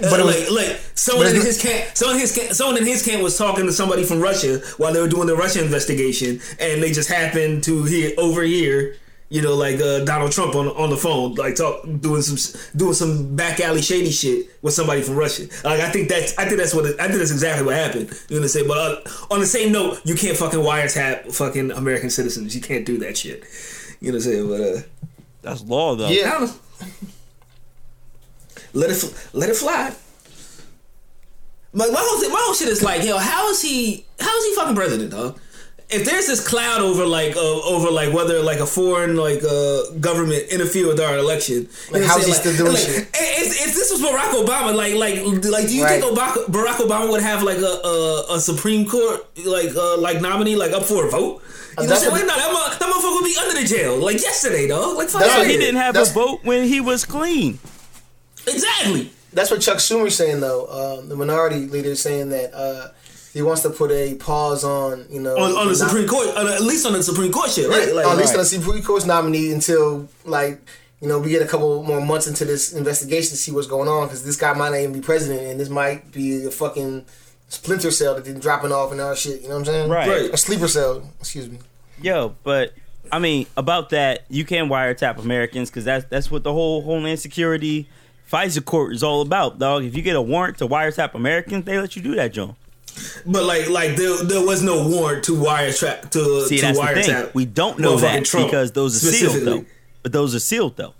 [0.00, 2.76] But it was- like, like someone but in his camp, someone in his camp, someone
[2.78, 5.62] in his camp was talking to somebody from Russia while they were doing the Russia
[5.62, 8.96] investigation, and they just happened to hear overhear,
[9.30, 12.38] you know, like uh, Donald Trump on on the phone, like talk doing some
[12.76, 15.44] doing some back alley shady shit with somebody from Russia.
[15.64, 18.10] Like I think that's I think that's what it, I think that's exactly what happened.
[18.28, 18.68] You know what I'm saying?
[18.68, 22.54] But uh, on the same note, you can't fucking wiretap fucking American citizens.
[22.54, 23.42] You can't do that shit.
[24.00, 24.48] You know what I'm saying?
[24.48, 24.82] But uh,
[25.42, 26.08] That's law, though.
[26.08, 26.48] Yeah.
[28.74, 29.94] Let it let it fly.
[31.72, 34.04] Like my whole thing, my whole shit is like, yo, how is he?
[34.20, 35.40] How is he fucking president, dog?
[35.90, 39.90] If there's this cloud over like uh, over like whether like a foreign like uh,
[40.00, 42.54] government interfere with our election, you Like, know how's he saying?
[42.56, 43.08] still doing like, shit?
[43.14, 46.00] If, if this was Barack Obama, like like like, do you Right.
[46.00, 50.20] think Obama, Barack Obama would have like a a, a Supreme Court like uh, like
[50.20, 51.20] nominee like up for a vote?
[51.20, 52.14] You know what I'm That's saying?
[52.14, 54.96] Wait, no, that, mo- that motherfucker would be under the jail like yesterday, dog.
[54.96, 57.58] Like fuck He didn't have That's- a vote when he was clean.
[58.46, 59.10] Exactly.
[59.32, 60.98] That's what Chuck Schumer's saying, though.
[61.00, 62.88] Um, the minority leader is saying that uh,
[63.32, 66.28] he wants to put a pause on, you know, on, on the not- Supreme Court,
[66.36, 67.88] on, at least on the Supreme Court shit, right?
[67.88, 68.38] Yeah, Like, at least right.
[68.38, 70.60] on the Supreme Court's nominee until like
[71.00, 73.88] you know we get a couple more months into this investigation to see what's going
[73.88, 77.04] on because this guy might not even be president and this might be a fucking
[77.48, 79.42] splinter cell that they're dropping off and all shit.
[79.42, 79.90] You know what I'm saying?
[79.90, 80.08] Right.
[80.08, 80.30] Right.
[80.32, 81.02] A sleeper cell.
[81.18, 81.58] Excuse me.
[82.00, 82.72] Yo, but
[83.10, 87.18] I mean about that, you can wiretap Americans because that's that's what the whole Homeland
[87.18, 87.88] Security
[88.30, 89.84] FISA court is all about, dog.
[89.84, 92.56] If you get a warrant to wiretap Americans, they let you do that, John.
[93.26, 96.84] But like, like there, there was no warrant to wiretap to See, to that's the
[96.84, 97.04] wiretap.
[97.04, 97.30] thing.
[97.34, 99.64] We don't know that Trump because those are sealed though.
[100.02, 100.94] But those are sealed though.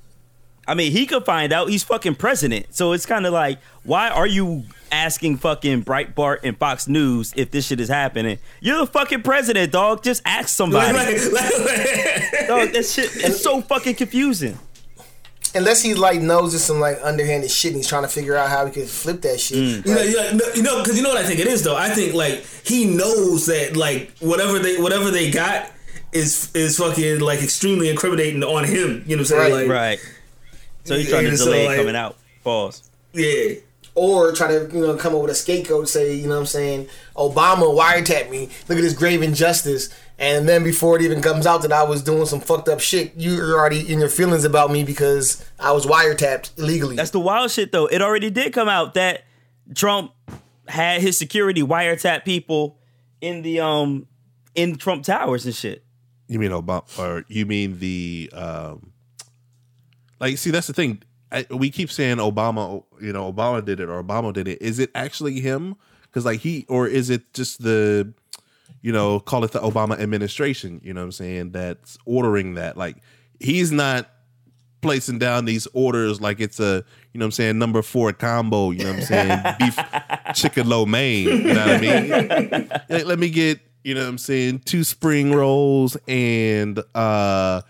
[0.66, 1.68] I mean, he could find out.
[1.68, 2.74] He's fucking president.
[2.74, 7.50] So it's kind of like, why are you asking fucking Breitbart and Fox News if
[7.50, 8.38] this shit is happening?
[8.60, 10.02] You're the fucking president, dog.
[10.02, 10.92] Just ask somebody.
[10.94, 14.58] Dog, that shit is so fucking confusing.
[15.54, 18.48] Unless he like knows it's some like underhanded shit and he's trying to figure out
[18.50, 19.56] how he can flip that shit.
[19.58, 19.86] Mm.
[19.86, 21.76] You know, you know, you know, because you know what I think it is though.
[21.76, 25.70] I think like he knows that like whatever they whatever they got
[26.12, 29.04] is is fucking like extremely incriminating on him.
[29.06, 29.52] You know what I'm saying?
[29.52, 29.68] Right.
[29.68, 29.98] Like, Right.
[30.84, 32.16] So he's trying to And so, delay like- coming out.
[32.42, 32.82] Pause.
[33.12, 33.54] Yeah.
[33.96, 36.46] Or try to, you know, come up with a scapegoat, say, you know what I'm
[36.46, 38.48] saying, Obama wiretapped me.
[38.68, 39.88] Look at this grave injustice.
[40.18, 43.12] And then before it even comes out that I was doing some fucked up shit,
[43.16, 46.94] you're already in your feelings about me because I was wiretapped illegally.
[46.94, 47.86] That's the wild shit, though.
[47.86, 49.24] It already did come out that
[49.74, 50.12] Trump
[50.68, 52.78] had his security wiretap people
[53.20, 54.06] in the um
[54.54, 55.84] in Trump Towers and shit.
[56.28, 58.92] You mean Obama, or you mean the um,
[60.20, 60.38] like?
[60.38, 61.02] See, that's the thing.
[61.30, 64.62] I, we keep saying Obama, you know, Obama did it or Obama did it.
[64.62, 65.74] Is it actually him?
[66.02, 68.14] Because like he, or is it just the,
[68.84, 70.78] you know, call it the Obama administration?
[70.84, 71.52] You know what I'm saying?
[71.52, 72.76] That's ordering that.
[72.76, 72.98] Like
[73.40, 74.10] he's not
[74.82, 78.72] placing down these orders like it's a, you know what I'm saying, number four combo.
[78.72, 79.42] You know what I'm saying?
[79.58, 79.78] Beef
[80.34, 81.28] chicken lo mein.
[81.28, 82.68] You know what I mean?
[82.90, 87.62] Like, let me get you know what I'm saying two spring rolls and uh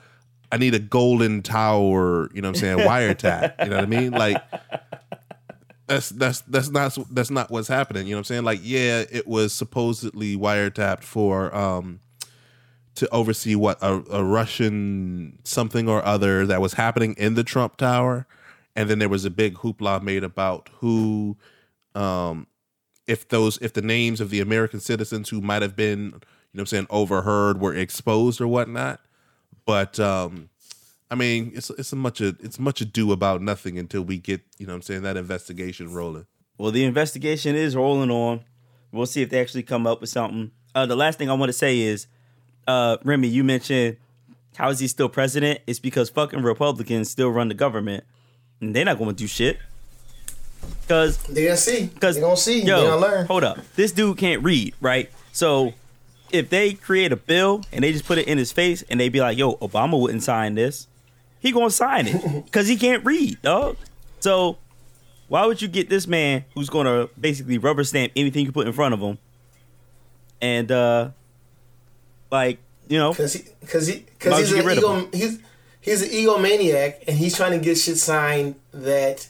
[0.50, 3.86] I need a golden tower, you know what I'm saying, wiretap, you know what I
[3.86, 4.10] mean?
[4.10, 4.42] Like
[5.86, 8.44] that's that's that's not that's not what's happening, you know what I'm saying?
[8.44, 12.00] Like yeah, it was supposedly wiretapped for um
[12.96, 17.76] to oversee what a, a Russian something or other that was happening in the Trump
[17.76, 18.26] Tower
[18.76, 21.36] and then there was a big hoopla made about who
[21.94, 22.46] um
[23.06, 26.18] if those if the names of the American citizens who might have been, you know
[26.52, 29.00] what I'm saying, overheard were exposed or whatnot.
[29.66, 30.48] But um
[31.10, 34.40] I mean, it's it's a much of it's much ado about nothing until we get,
[34.58, 36.26] you know what I'm saying, that investigation rolling.
[36.58, 38.40] Well, the investigation is rolling on.
[38.92, 40.52] We'll see if they actually come up with something.
[40.74, 42.06] Uh, the last thing I want to say is,
[42.66, 43.96] uh, Remy, you mentioned
[44.56, 45.60] how is he still president?
[45.66, 48.04] It's because fucking Republicans still run the government,
[48.60, 49.58] and they're not going to do shit.
[50.80, 51.86] Because They gonna see.
[51.86, 52.62] Because They gonna see.
[52.62, 53.26] Yo, they gonna learn.
[53.26, 55.10] Hold up, this dude can't read, right?
[55.32, 55.74] So
[56.32, 59.08] if they create a bill and they just put it in his face and they
[59.08, 60.86] be like, "Yo, Obama wouldn't sign this,"
[61.44, 63.76] he gonna sign it because he can't read, dog.
[64.20, 64.56] So
[65.28, 68.72] why would you get this man who's gonna basically rubber stamp anything you put in
[68.72, 69.18] front of him,
[70.40, 71.10] and uh,
[72.32, 75.38] like you know, Cause he, cause he, cause he's an get rid of ego, he's
[75.82, 79.28] he's an egomaniac, and he's trying to get shit signed that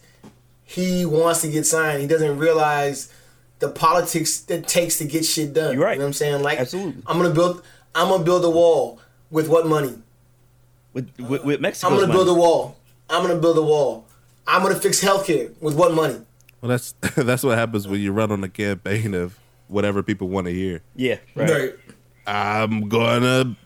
[0.62, 2.00] he wants to get signed.
[2.00, 3.12] He doesn't realize
[3.58, 5.74] the politics that takes to get shit done.
[5.74, 5.94] You're right.
[5.94, 6.42] You know what I'm saying?
[6.42, 7.02] Like, Absolutely.
[7.08, 9.00] I'm gonna build, I'm gonna build a wall
[9.32, 9.98] with what money?
[10.94, 12.24] With with, with Mexico's I'm gonna money.
[12.24, 12.76] build a wall.
[13.10, 14.06] I'm gonna build a wall.
[14.46, 16.20] I'm gonna fix healthcare with what money?
[16.62, 19.38] Well that's that's what happens when you run on a campaign of
[19.68, 20.80] whatever people want to hear.
[20.96, 21.50] yeah, right.
[21.50, 21.74] Right.
[22.26, 23.56] I'm gonna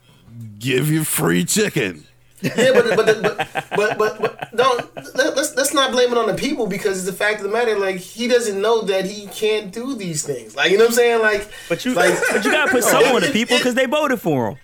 [0.59, 2.05] give you free chicken.
[2.41, 6.29] Yeah, but but but but, but, but don't let, let's let's not blame it on
[6.29, 7.76] the people because it's the fact of the matter.
[7.76, 10.55] Like he doesn't know that he can't do these things.
[10.55, 11.20] Like you know what I'm saying?
[11.20, 14.20] Like But you, like but you gotta put some on the people because they voted
[14.20, 14.57] for him.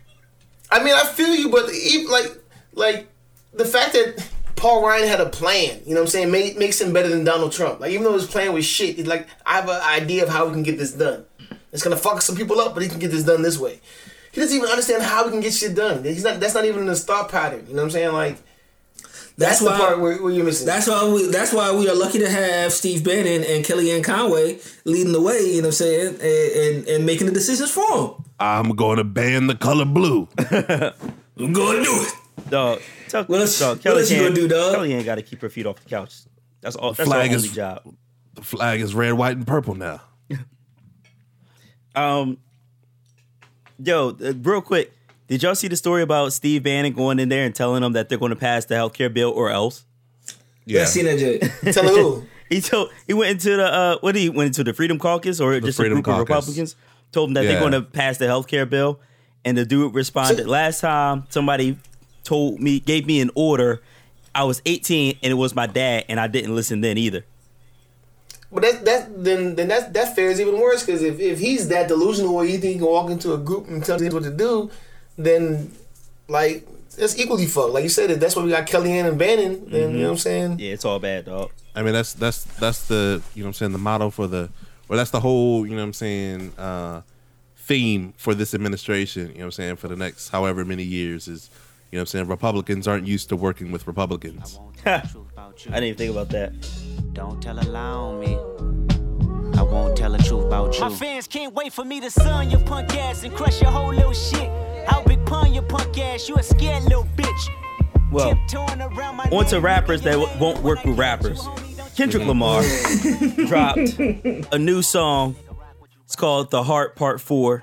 [0.70, 2.30] I mean, I feel you, but even like
[2.74, 3.08] like
[3.52, 6.80] the fact that Paul Ryan had a plan, you know what I'm saying, make, makes
[6.80, 7.80] him better than Donald Trump.
[7.80, 10.46] Like even though his plan was shit, it's like I have an idea of how
[10.46, 11.24] we can get this done.
[11.72, 13.80] It's gonna fuck some people up, but he can get this done this way.
[14.32, 16.02] He doesn't even understand how we can get shit done.
[16.04, 16.40] He's not.
[16.40, 17.66] That's not even in his thought pattern.
[17.68, 18.12] You know what I'm saying?
[18.12, 18.36] Like
[19.36, 20.66] that's, That's the why- part where, where you're missing.
[20.66, 21.26] That's why we.
[21.28, 25.40] That's why we are lucky to have Steve Bannon and Kellyanne Conway leading the way.
[25.40, 28.24] You know what I'm saying, and and, and making the decisions for him.
[28.40, 30.28] I'm gonna ban the color blue.
[30.38, 32.12] I'm going to do it.
[32.50, 34.74] Dog, tell, What else- dog, what Kelly else you can't- gonna do, dog?
[34.74, 36.14] Kelly ain't got to keep her feet off the couch.
[36.60, 36.92] That's all.
[36.92, 37.82] That's flag her is- job.
[38.34, 40.00] the flag is red, white, and purple now.
[41.96, 42.38] Um,
[43.82, 44.92] yo, uh, real quick,
[45.28, 48.08] did y'all see the story about Steve Bannon going in there and telling them that
[48.08, 49.84] they're going to pass the health care bill or else?
[50.66, 50.82] Yeah.
[50.82, 51.38] I seen that Jay.
[51.72, 52.24] Tell who?
[52.50, 55.40] He told he went into the uh, what did he went into the Freedom Caucus
[55.40, 56.76] or just Freedom a group of Republicans
[57.10, 57.52] told them that Yeah.
[57.52, 59.00] they're going to pass the health care bill,
[59.46, 61.78] and the dude responded, "Last time somebody
[62.24, 63.82] told me gave me an order,
[64.34, 67.24] I was 18 and it was my dad, and I didn't listen then either."
[68.50, 71.88] But that that then then that that fares even worse because if, if he's that
[71.88, 74.30] delusional where he think he can walk into a group and tell them what to
[74.30, 74.70] do,
[75.18, 75.72] then
[76.28, 76.66] like
[76.96, 77.72] it's equally fucked.
[77.72, 79.68] Like you said, if that's why we got Kellyanne and Bannon.
[79.68, 80.58] Then you know what I'm saying?
[80.60, 81.50] Yeah, it's all bad, dog.
[81.74, 84.48] I mean that's that's that's the you know what I'm saying the motto for the
[84.88, 87.02] or that's the whole you know what I'm saying uh
[87.56, 91.26] theme for this administration, you know what I'm saying, for the next however many years
[91.26, 91.50] is
[91.94, 92.26] You know what I'm saying?
[92.26, 94.58] Republicans aren't used to working with Republicans.
[94.84, 95.00] I
[95.64, 96.52] didn't even think about that.
[97.12, 98.34] Don't tell a lie on me.
[99.56, 100.80] I won't tell the truth about you.
[100.80, 103.94] My fans can't wait for me to sun your punk ass and crush your whole
[103.94, 104.50] little shit.
[104.88, 107.48] How big pun your punk ass, you a scared little bitch.
[108.10, 111.44] Well, Tiptoeing around my on to rappers that w- won't work with rappers.
[111.44, 111.76] you, homie.
[111.76, 112.64] Don't Kendrick Lamar
[113.46, 115.36] dropped a new song.
[116.06, 117.62] It's called The Heart Part 4.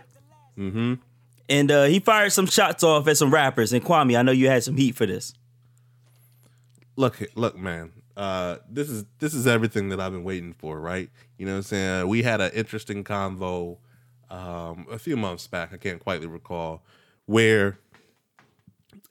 [0.57, 0.93] Mm-hmm.
[1.51, 3.73] And uh, he fired some shots off at some rappers.
[3.73, 5.33] And Kwame, I know you had some heat for this.
[6.95, 11.09] look look man uh this is this is everything that i've been waiting for right?
[11.37, 12.07] You know what i'm saying?
[12.07, 13.77] We had an interesting convo
[14.29, 16.83] um a few months back i can't quite recall
[17.25, 17.77] where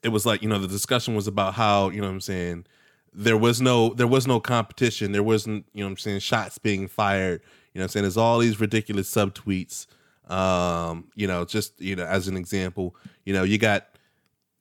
[0.01, 2.65] it was like you know the discussion was about how you know what i'm saying
[3.13, 5.11] there was no there was no competition.
[5.11, 7.41] There wasn't you know what i'm saying shots being fired.
[7.73, 8.03] You know what i'm saying?
[8.03, 9.85] There's all these ridiculous subtweets
[10.31, 13.87] um you know just you know as an example you know you got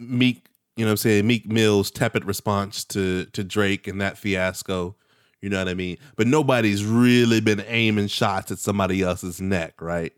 [0.00, 0.46] Meek,
[0.76, 4.96] you know what I'm saying, Meek Mill's tepid response to to Drake and that fiasco.
[5.42, 5.98] You know what I mean?
[6.16, 10.12] But nobody's really been aiming shots at somebody else's neck, right?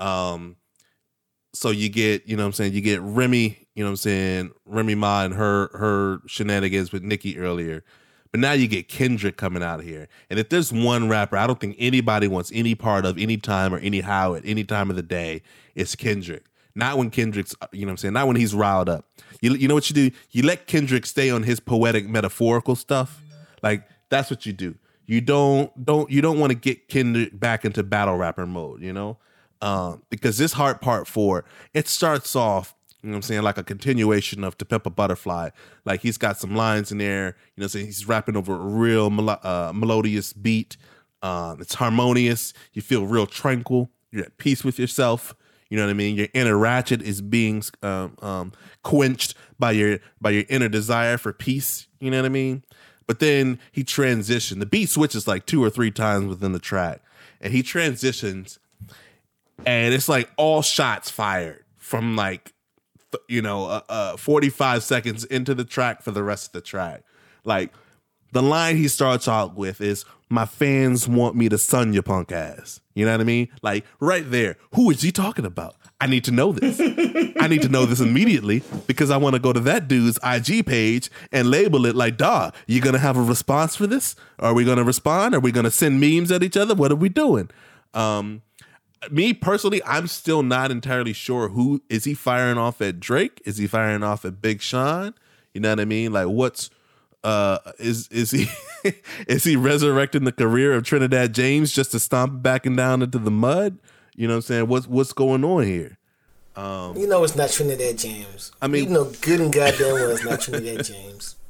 [0.00, 0.56] Um
[1.54, 3.96] so you get, you know what I'm saying, you get Remy, you know what I'm
[3.96, 7.84] saying, Remy Ma and her her shenanigans with Nicki earlier.
[8.30, 10.08] But now you get Kendrick coming out here.
[10.28, 13.74] And if there's one rapper I don't think anybody wants any part of any time
[13.74, 15.42] or anyhow at any time of the day,
[15.74, 16.44] it's Kendrick.
[16.74, 19.06] Not when Kendrick's, you know what I'm saying, not when he's riled up.
[19.40, 20.16] You, you know what you do?
[20.30, 23.20] You let Kendrick stay on his poetic metaphorical stuff.
[23.62, 24.76] Like that's what you do.
[25.06, 28.92] You don't don't you don't want to get Kendrick back into battle rapper mode, you
[28.92, 29.18] know?
[29.60, 33.58] Um, because this Heart Part 4, it starts off, you know what I'm saying, like
[33.58, 35.50] a continuation of To Pimp a Butterfly.
[35.84, 37.86] Like he's got some lines in there, you know what I'm saying?
[37.86, 40.76] He's rapping over a real melo- uh, melodious beat.
[41.22, 42.52] Um, it's harmonious.
[42.72, 43.90] You feel real tranquil.
[44.10, 45.34] You're at peace with yourself.
[45.68, 46.16] You know what I mean?
[46.16, 51.32] Your inner ratchet is being um, um, quenched by your by your inner desire for
[51.32, 51.86] peace.
[52.00, 52.64] You know what I mean?
[53.06, 54.60] But then he transitioned.
[54.60, 57.02] The beat switches like two or three times within the track,
[57.40, 58.58] and he transitions,
[59.66, 62.54] and it's like all shots fired from like
[63.28, 66.60] you know uh, uh, forty five seconds into the track for the rest of the
[66.60, 67.02] track.
[67.44, 67.72] Like
[68.32, 72.32] the line he starts out with is my fans want me to sun your punk
[72.32, 72.80] ass.
[72.94, 73.48] You know what i mean?
[73.62, 75.76] Like right there who is he talking about?
[76.00, 76.80] I need to know this.
[77.40, 80.66] I need to know this immediately because i want to go to that dude's ig
[80.66, 84.14] page and label it like dog you're gonna have a response for this?
[84.38, 85.34] Are we gonna respond?
[85.34, 86.74] Are we gonna send memes at each other?
[86.74, 87.50] What are we doing?
[87.94, 88.42] Um
[89.10, 93.40] me personally, I'm still not entirely sure who is he firing off at Drake?
[93.44, 95.14] Is he firing off at Big Sean?
[95.54, 96.12] You know what I mean?
[96.12, 96.70] Like what's
[97.24, 98.46] uh is is he
[99.28, 103.02] is he resurrecting the career of Trinidad James just to stomp it back and down
[103.02, 103.78] into the mud?
[104.16, 104.68] You know what I'm saying?
[104.68, 105.98] What's what's going on here?
[106.56, 108.50] Um, you know it's not Trinidad James.
[108.60, 111.36] I mean- you know good and goddamn well it's not Trinidad James.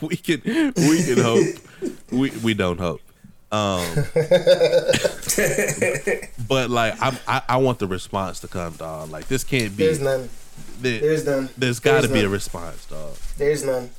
[0.00, 0.42] We can
[0.76, 1.46] we can hope.
[2.10, 3.00] We we don't hope.
[3.52, 3.84] Um
[6.48, 9.10] but like I'm, I I want the response to come, dog.
[9.10, 10.28] Like this can't be There's none.
[10.80, 11.48] there- There's none.
[11.58, 13.14] there's got to be a response, dog.
[13.36, 13.90] There's none.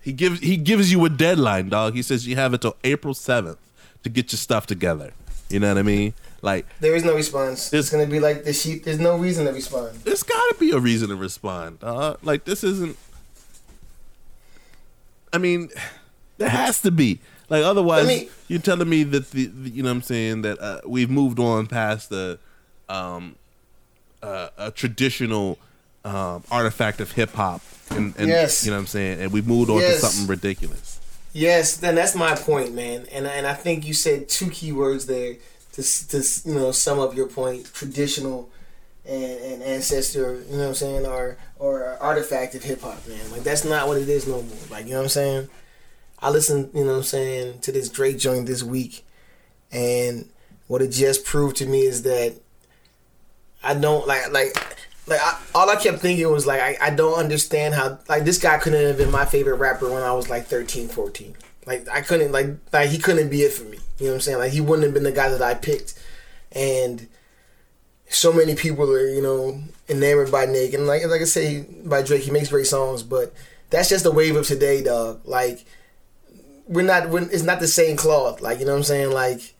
[0.00, 1.94] He gives he gives you a deadline, dog.
[1.94, 3.58] He says you have until April seventh
[4.04, 5.12] to get your stuff together.
[5.50, 6.14] You know what I mean?
[6.42, 7.68] Like There is no response.
[7.70, 8.84] There's- It's gonna be like the sheep.
[8.84, 9.98] There's no reason to respond.
[10.04, 11.80] there's got to be a reason to respond.
[11.80, 12.18] dog.
[12.22, 12.96] like this isn't.
[15.32, 15.68] I mean,
[16.38, 17.20] there has to be.
[17.48, 20.58] Like otherwise, mean- you're telling me that the, the- you know what I'm saying that
[20.60, 22.38] uh, we've moved on past the
[22.88, 23.36] um
[24.22, 25.58] uh, a traditional
[26.04, 28.64] um, artifact of hip hop and, and Yes.
[28.64, 30.00] you know what I'm saying, and we've moved on Yes.
[30.00, 31.00] to something ridiculous.
[31.32, 33.06] Yes, then that's my point, man.
[33.12, 35.36] And and I think you said two key words there
[35.72, 36.16] to to
[36.46, 38.48] you know sum up your point: traditional
[39.04, 40.34] and, and ancestor.
[40.48, 41.06] You know what I'm saying?
[41.06, 43.30] Or or artifact of hip hop, man.
[43.30, 44.56] Like that's not what it is no more.
[44.70, 45.48] Like you know what I'm saying?
[46.26, 49.06] I listened, you know what I'm saying, to this Drake joint this week,
[49.70, 50.28] and
[50.66, 52.34] what it just proved to me is that
[53.62, 54.56] I don't like like
[55.06, 58.38] like I, all I kept thinking was like I, I don't understand how like this
[58.38, 61.36] guy couldn't have been my favorite rapper when I was like 13, 14.
[61.64, 63.78] Like I couldn't like like he couldn't be it for me.
[64.00, 64.38] You know what I'm saying?
[64.38, 65.94] Like he wouldn't have been the guy that I picked.
[66.50, 67.06] And
[68.08, 72.02] so many people are, you know, enamored by Nick and like like I say by
[72.02, 73.32] Drake, he makes great songs, but
[73.70, 75.20] that's just the wave of today, dog.
[75.24, 75.64] Like
[76.66, 78.40] we're not we're, it's not the same cloth.
[78.40, 79.10] Like, you know what I'm saying?
[79.12, 79.54] Like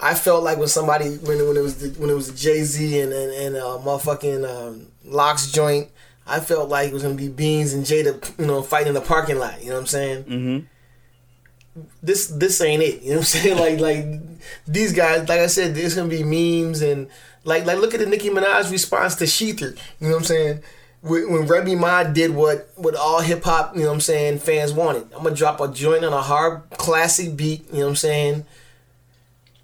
[0.00, 3.00] I felt like when somebody when when it was the, when it was Jay Z
[3.00, 5.88] and and, and uh, motherfucking um, LOX joint,
[6.26, 9.00] I felt like it was gonna be Beans and Jada, you know, fighting in the
[9.00, 9.60] parking lot.
[9.62, 10.24] You know what I'm saying?
[10.24, 11.82] Mm-hmm.
[12.02, 13.02] This this ain't it.
[13.02, 13.58] You know what I'm saying?
[13.58, 14.20] Like like
[14.66, 17.08] these guys, like I said, there's gonna be memes and
[17.44, 19.76] like like look at the Nicki Minaj response to ShEther.
[20.00, 20.62] You know what I'm saying?
[21.08, 24.38] When when Remy Ma did what what all hip hop, you know what I'm saying,
[24.38, 25.04] fans wanted.
[25.14, 28.46] I'm gonna drop a joint on a hard classic beat, you know what I'm saying,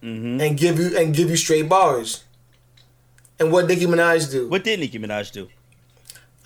[0.03, 0.40] mm-hmm.
[0.40, 2.24] and give you and give you straight bars.
[3.38, 4.49] And what Nicki Minaj do?
[4.49, 5.49] What did Nicki Minaj do?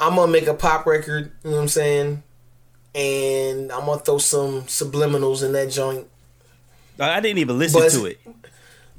[0.01, 2.23] I'm gonna make a pop record, you know what I'm saying,
[2.95, 6.07] and I'm gonna throw some subliminals in that joint.
[7.01, 8.19] I didn't even listen But- to it.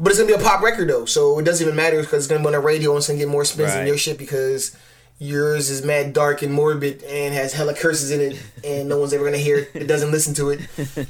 [0.01, 2.27] But it's gonna be a pop record though, so it doesn't even matter because it's
[2.27, 4.73] gonna be on the radio and it's gonna get more spins than your shit because
[5.20, 9.13] yours is mad dark and morbid and has hella curses in it and no one's
[9.13, 9.70] ever gonna hear it.
[9.74, 10.61] It doesn't listen to it,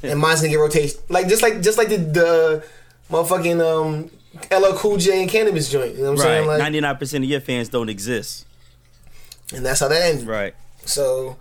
[0.04, 1.00] and mine's gonna get rotation.
[1.10, 2.66] Like just like just like the, the
[3.12, 4.10] motherfucking um
[4.52, 5.96] LL Cool J and Canibus joint.
[5.96, 6.36] You know what I'm Right.
[6.36, 6.48] saying?
[6.48, 8.46] Like, Ninety nine percent of your fans don't exist.
[9.54, 10.24] and that's how that ends.
[10.26, 10.54] Right.
[10.86, 11.38] So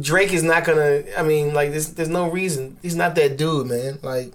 [0.00, 1.02] Drake is not gonna.
[1.16, 2.76] I mean, like there's there's no reason.
[2.82, 3.98] He's not that dude, man.
[4.02, 4.32] Like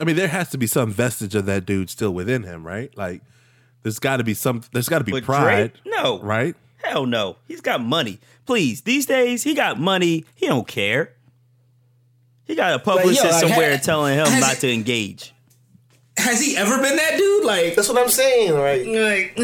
[0.00, 2.96] I mean, there has to be some vestige of that dude still within him, right?
[2.96, 3.20] Like,
[3.82, 4.62] there's got to be some.
[4.72, 5.82] There's got to be But pride, Drake?
[5.86, 6.20] No.
[6.20, 6.54] right?
[6.82, 7.36] Hell no.
[7.46, 8.20] He's got money.
[8.46, 10.24] Please, these days he got money.
[10.34, 11.12] He don't care.
[12.46, 15.34] He got a publicist like, somewhere ha- telling him not it- to engage.
[16.16, 17.44] Has he ever been that dude?
[17.44, 18.84] Like, that's what I'm saying, right?
[18.86, 19.36] like.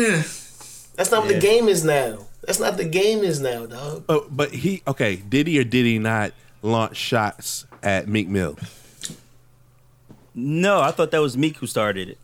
[0.97, 2.27] That's not what the game is now.
[2.43, 4.05] That's not the game is now, dog.
[4.09, 5.17] Oh, but he okay.
[5.17, 6.33] Did he or did he not
[6.63, 8.57] launch shots at Meek Mill?
[10.35, 12.19] No, I thought that was Meek who started it.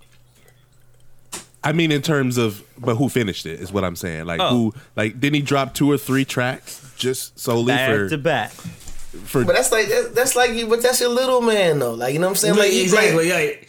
[1.62, 4.24] I mean, in terms of, but who finished it is what I'm saying.
[4.26, 4.48] Like Oh.
[4.50, 4.74] who?
[4.96, 8.50] Like didn't he drop two or three tracks just solely Back for to back.
[8.52, 9.44] for?
[9.44, 10.66] But that's like that's like you.
[10.68, 11.94] But that's your little man though.
[11.94, 12.54] Like you know what I'm saying?
[12.56, 13.30] like, Like exactly.
[13.30, 13.68] Like,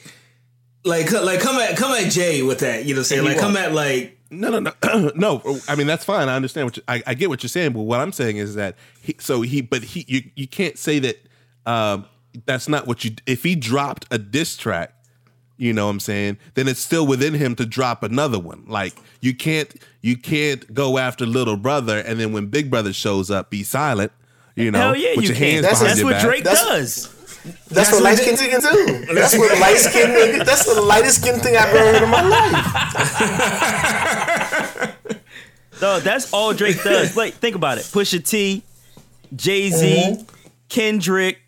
[0.83, 2.85] like, like, come at, come at Jay with that.
[2.85, 5.59] You know, what I'm saying, like, come at like, No, no, no, no.
[5.67, 6.27] I mean, that's fine.
[6.27, 8.55] I understand what you, I, I get what you're saying, but what I'm saying is
[8.55, 11.23] that he, so he, but he, you, you can't say that.
[11.67, 12.05] Um,
[12.47, 13.11] that's not what you.
[13.27, 14.95] If he dropped a diss track,
[15.61, 18.63] you know what I'm saying, then it's still within him to drop another one.
[18.67, 23.29] Like you can't, you can't go after little brother and then when big brother shows
[23.29, 24.11] up, be silent.
[24.55, 25.63] You know, Hell yeah, put you your can.
[25.63, 26.21] hands That's- behind That's your what.
[26.21, 27.07] Drake That's- does.
[27.43, 29.05] that's, That's what what light skin skinned niggas do.
[29.15, 30.45] That's what light skinned nigga.
[30.45, 32.67] That's the lightest skin thing I've ever heard in my life.
[35.81, 37.17] No, that's all Drake does.
[37.17, 37.85] Like, think about it.
[37.85, 38.61] Pusha T,
[39.35, 40.23] Jay Z, Mm-hmm.
[40.69, 41.39] Kendrick,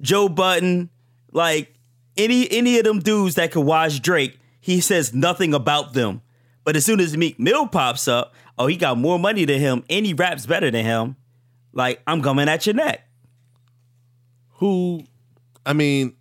[0.00, 0.90] Joe Budden,
[1.32, 1.74] like
[2.16, 6.22] any any of them dudes that could watch Drake, he says nothing about them.
[6.64, 9.84] But as soon as Meek Mill pops up, oh, he got more money than him,
[9.88, 11.16] and he raps better than him.
[11.72, 13.08] Like, I'm coming at your neck.
[14.54, 15.04] who
[15.64, 16.14] I mean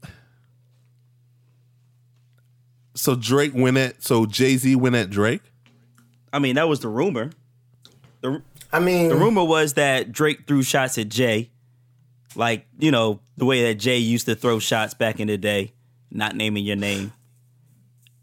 [2.93, 5.41] so Drake went at so Jay-Z went at Drake?
[6.31, 7.31] I mean, that was the rumor.
[8.21, 11.49] The, I mean, the rumor was that Drake threw shots at Jay,
[12.35, 15.73] like you know the way that Jay used to throw shots back in the day,
[16.11, 17.11] not naming your name.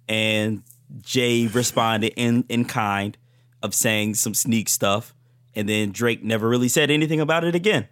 [0.08, 0.62] And
[1.02, 3.16] Jay responded in in kind
[3.62, 5.14] of saying some sneak stuff,
[5.54, 7.88] and then Drake never really said anything about it again.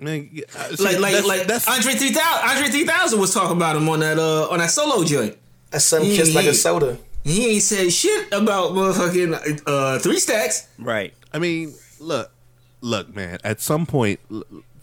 [0.00, 2.48] Man, yeah, uh, see, like, like, that's- like, that's Andre 3000.
[2.50, 5.36] Andre 3000 was talking about him on that, uh, on that solo joint.
[5.74, 6.98] a sun kissed like a soda.
[7.24, 10.66] He ain't said shit about motherfucking uh, three stacks.
[10.78, 11.14] Right.
[11.32, 12.30] I mean, look,
[12.80, 13.38] look, man.
[13.44, 14.42] At some point, l-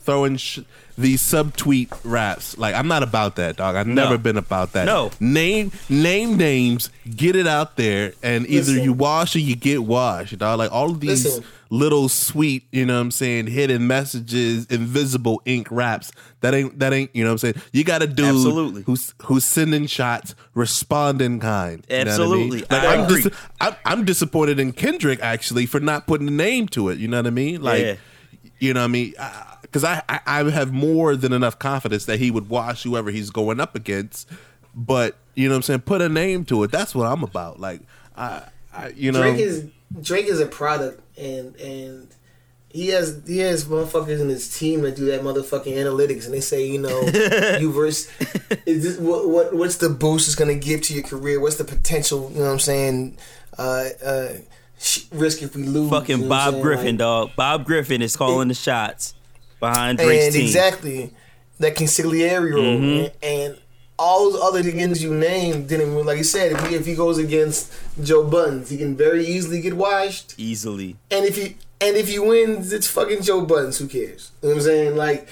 [0.09, 0.59] throwing sh-
[0.97, 3.75] these subtweet raps, like I'm not about that, dog.
[3.75, 4.85] I've never been about that.
[4.85, 5.11] No.
[5.19, 8.83] name name names, get it out there, and either Listen.
[8.83, 10.57] you wash or you get washed, dog.
[10.59, 11.43] Like all of these Listen.
[11.69, 16.11] little sweet, you know what I'm saying, hidden messages, invisible ink raps.
[16.41, 17.61] That ain't that ain't, you know what I'm saying.
[17.71, 18.81] You got a dude Absolutely.
[18.81, 21.85] who's who's sending shots, responding kind.
[21.89, 22.07] you know I mean?
[22.09, 22.59] Absolutely.
[22.61, 23.21] Like I I'm, agree.
[23.23, 26.97] dis- I'm I'm disappointed in Kendrick actually for not putting a name to it.
[26.97, 27.61] You know what I mean?
[27.61, 27.95] Like, Yeah.
[28.59, 29.13] You know what I mean?
[29.61, 33.29] Because I, I I have more than enough confidence that he would wash whoever he's
[33.29, 34.29] going up against.
[34.75, 35.81] But you know what I'm saying?
[35.81, 36.71] Put a name to it.
[36.71, 37.59] That's what I'm about.
[37.59, 37.81] Like,
[38.15, 38.43] I,
[38.73, 39.69] I you know, Drake is
[40.01, 42.07] Drake is a product, and and
[42.69, 46.41] he has he has motherfuckers in his team that do that motherfucking analytics, and they
[46.41, 47.01] say, you know,
[47.59, 48.09] you verse
[48.65, 51.39] is this what what what's the boost it's gonna give to your career?
[51.39, 52.29] What's the potential?
[52.31, 53.17] You know what I'm saying?
[53.57, 54.41] Uh, uh, sh-
[55.11, 55.89] risk if we lose.
[55.89, 56.61] Fucking you know Bob?
[56.61, 57.29] Griffin, Like, dog.
[57.35, 59.13] Bob Griffin is calling the shots
[59.59, 60.41] behind Drake's and team.
[60.43, 61.13] exactly
[61.59, 63.05] that consigliere role, Mm-hmm.
[63.05, 63.11] and,
[63.51, 63.57] and
[63.97, 66.53] all those other things you named didn't move like you said.
[66.53, 70.35] If he, if he goes against Joe Buddens, he can very easily get washed.
[70.37, 70.95] Easily.
[71.11, 73.77] And if he and if he wins, it's fucking Joe Buddens.
[73.77, 74.31] Who cares?
[74.41, 74.95] You know what I'm saying?
[74.95, 75.27] Like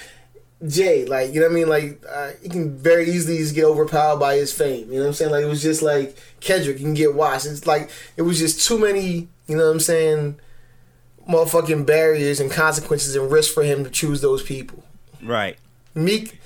[0.66, 1.68] Jay, like you know what I mean?
[1.70, 4.88] Like uh, he can very easily just get overpowered by his fame.
[4.92, 5.30] You know what I'm saying?
[5.30, 7.46] Like it was just like Kendrick, you can get washed.
[7.46, 9.28] It's like it was just too many.
[9.48, 10.40] You know what I'm saying?
[11.28, 14.84] Motherfucking barriers and consequences and risks for him to choose those people.
[15.22, 15.58] Right.
[15.94, 16.40] Meek,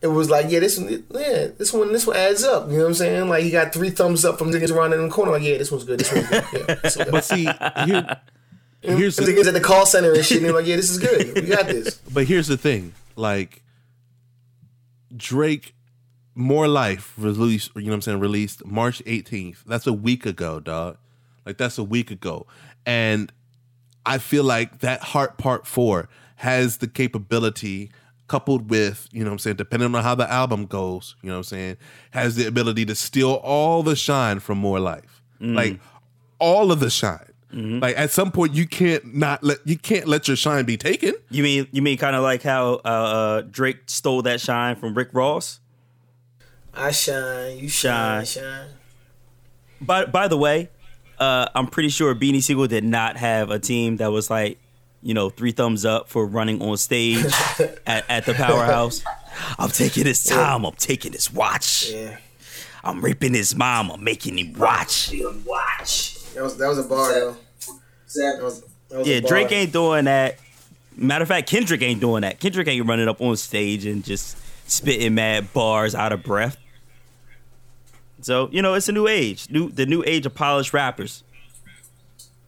[0.00, 2.68] it was like, yeah, this one, yeah, this one, this one adds up.
[2.68, 3.28] You know what I'm saying?
[3.28, 5.32] Like he got three thumbs up from niggas around in the corner.
[5.32, 6.00] Like, yeah, this one's good.
[6.00, 6.44] This one's good.
[6.52, 7.12] Yeah, this one's good.
[7.12, 7.44] but see,
[7.84, 8.20] here,
[8.82, 10.38] Here's the the, niggas at the call center and shit.
[10.38, 11.34] And they're like, yeah, this is good.
[11.34, 11.94] We got this.
[12.12, 13.62] but here's the thing, like
[15.16, 15.74] Drake,
[16.34, 17.72] More Life released.
[17.74, 18.20] You know what I'm saying?
[18.20, 19.64] Released March 18th.
[19.64, 20.98] That's a week ago, dog.
[21.46, 22.46] Like that's a week ago,
[22.84, 23.32] and
[24.04, 27.90] I feel like that Heart Part Four has the capability.
[28.28, 31.36] Coupled with, you know what I'm saying, depending on how the album goes, you know
[31.36, 31.76] what I'm saying,
[32.10, 35.22] has the ability to steal all the shine from More Life.
[35.38, 35.78] Like
[36.40, 37.30] all of the shine.
[37.52, 41.14] Like at some point you can't not let you can't let your shine be taken.
[41.30, 44.94] You mean you mean kind of like how uh, uh, Drake stole that shine from
[44.94, 45.60] Rick Ross?
[46.74, 48.70] I shine, you shine, shine.
[49.80, 50.68] By by the way,
[51.18, 54.58] uh, I'm pretty sure Beanie Sigel did not have a team that was like,
[55.02, 57.24] you know, three thumbs up for running on stage
[57.86, 59.02] at, at the powerhouse.
[59.58, 60.64] I'm taking his time.
[60.64, 61.90] I'm taking his watch.
[61.90, 62.16] Yeah,
[62.82, 63.90] I'm raping his mom.
[63.90, 65.12] I'm making him watch.
[65.44, 66.32] Watch.
[66.34, 67.36] that was that was a bar though.
[68.14, 69.20] That was, that was Yeah.
[69.20, 70.38] Drake ain't doing that.
[70.96, 72.40] Matter of fact, Kendrick ain't doing that.
[72.40, 76.56] Kendrick ain't running up on stage and just spitting mad bars out of breath.
[78.26, 81.22] So you know, it's a new age, new the new age of polished rappers.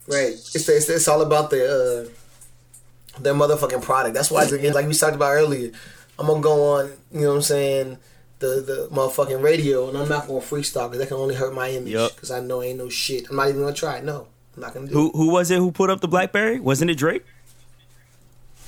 [0.08, 0.32] Right.
[0.32, 4.12] It's, it's it's all about the uh, their motherfucking product.
[4.12, 5.70] That's why again, like we talked about earlier,
[6.18, 6.90] I'm gonna go on.
[7.12, 7.98] You know what I'm saying?
[8.40, 11.70] The the motherfucking radio, and I'm not gonna freestyle because that can only hurt my
[11.70, 11.92] image.
[11.92, 13.30] Because I know ain't no shit.
[13.30, 14.00] I'm not even gonna try.
[14.00, 14.26] No,
[14.56, 14.94] I'm not gonna do.
[14.94, 16.58] Who who was it who put up the BlackBerry?
[16.58, 17.24] Wasn't it Drake?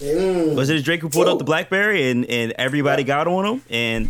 [0.01, 0.17] It.
[0.17, 0.55] Mm.
[0.57, 3.63] Was it Drake who pulled up the BlackBerry and and everybody got on him?
[3.71, 4.07] And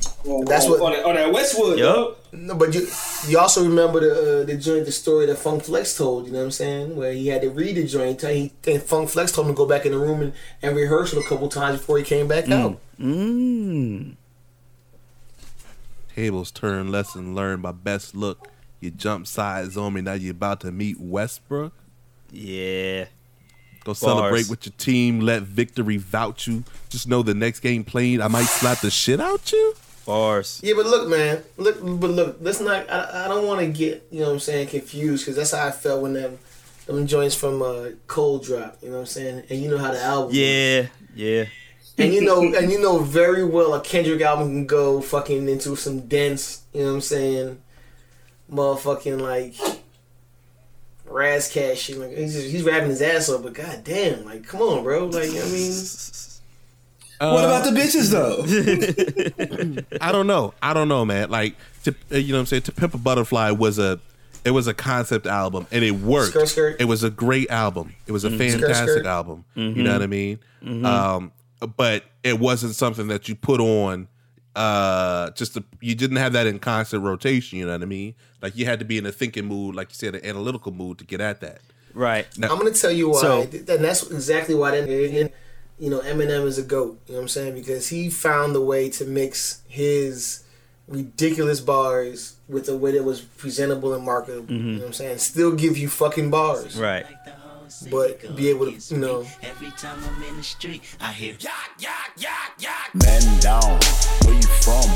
[0.47, 1.79] That's what- on, that- on that Westwood.
[1.79, 1.95] Yup.
[1.97, 2.17] dog.
[2.33, 2.87] No, but you
[3.27, 6.27] you also remember the uh, the joint, the story that Funk Flex told.
[6.27, 6.95] You know what I'm saying?
[6.97, 8.21] Where he had to read the joint.
[8.23, 10.33] He and Funk Flex told him to go back in the room and,
[10.63, 12.79] and rehearse it a couple times before he came back out.
[13.01, 14.15] mm,
[16.15, 18.49] Tables turn, lesson learned by best look.
[18.81, 21.73] You jump sides on me, now you about to meet Westbrook.
[22.31, 23.07] yeah,
[23.85, 26.65] Go celebrate with your team, let victory vouch you.
[26.91, 29.75] Just know the next game played, I might slap the shit out you.
[30.05, 30.61] bars.
[30.63, 31.43] Yeah, but look, man.
[31.57, 32.37] Look, but look.
[32.41, 32.91] Let's not.
[32.91, 35.67] I, I don't want to get you know what I'm saying confused because that's how
[35.67, 36.39] I felt when them
[36.87, 38.79] them joints from uh, Cold Drop.
[38.83, 39.45] You know what I'm saying?
[39.49, 40.31] And you know how the album.
[40.35, 41.45] Yeah, yeah.
[41.99, 45.77] And you know, and you know very well a Kendrick album can go fucking into
[45.77, 46.63] some dense.
[46.73, 47.63] You know what I'm saying?
[48.51, 49.80] Motherfucking like.
[51.11, 51.99] Ras Kass shit.
[51.99, 55.07] Like he's just, he's rapping his ass off, but goddamn, like come on, bro.
[55.07, 55.73] Like I mean,
[57.19, 59.85] What about the bitches though?
[60.01, 60.55] I don't know.
[60.63, 61.31] I don't know, man.
[61.31, 62.63] Like, to, uh, you know what I'm saying?
[62.63, 64.01] To Pimp a Butterfly was a,
[64.45, 66.31] it was a concept album and it worked.
[66.31, 66.77] Skirt, skirt.
[66.81, 67.95] It was a great album.
[68.07, 69.07] It was a fantastic Skirt, skirt.
[69.07, 69.45] album.
[69.55, 70.39] You know what I mean?
[70.85, 71.33] Um,
[71.77, 74.09] but it wasn't something that you put on.
[74.61, 77.59] Uh, just to, you didn't have that in constant rotation.
[77.59, 78.15] You know what I mean?
[78.43, 80.99] Like you had to be in a thinking mood, like you said, an analytical mood
[80.99, 81.61] to get at that.
[81.95, 82.27] Right.
[82.39, 84.89] now, I'm gonna tell you why, So- and that's exactly why that
[85.79, 87.01] you know Eminem is a goat.
[87.07, 87.55] You know what I'm saying?
[87.55, 90.45] Because he found the way to mix his
[90.87, 94.53] ridiculous bars with a way that was presentable and marketable.
[94.55, 95.19] You know what I'm saying?
[95.19, 97.07] Still give you fucking bars, Right.
[97.91, 101.35] But be able to, you know, Every time I'm in the street, I hear
[102.95, 103.79] Man down,
[104.25, 104.89] where you from,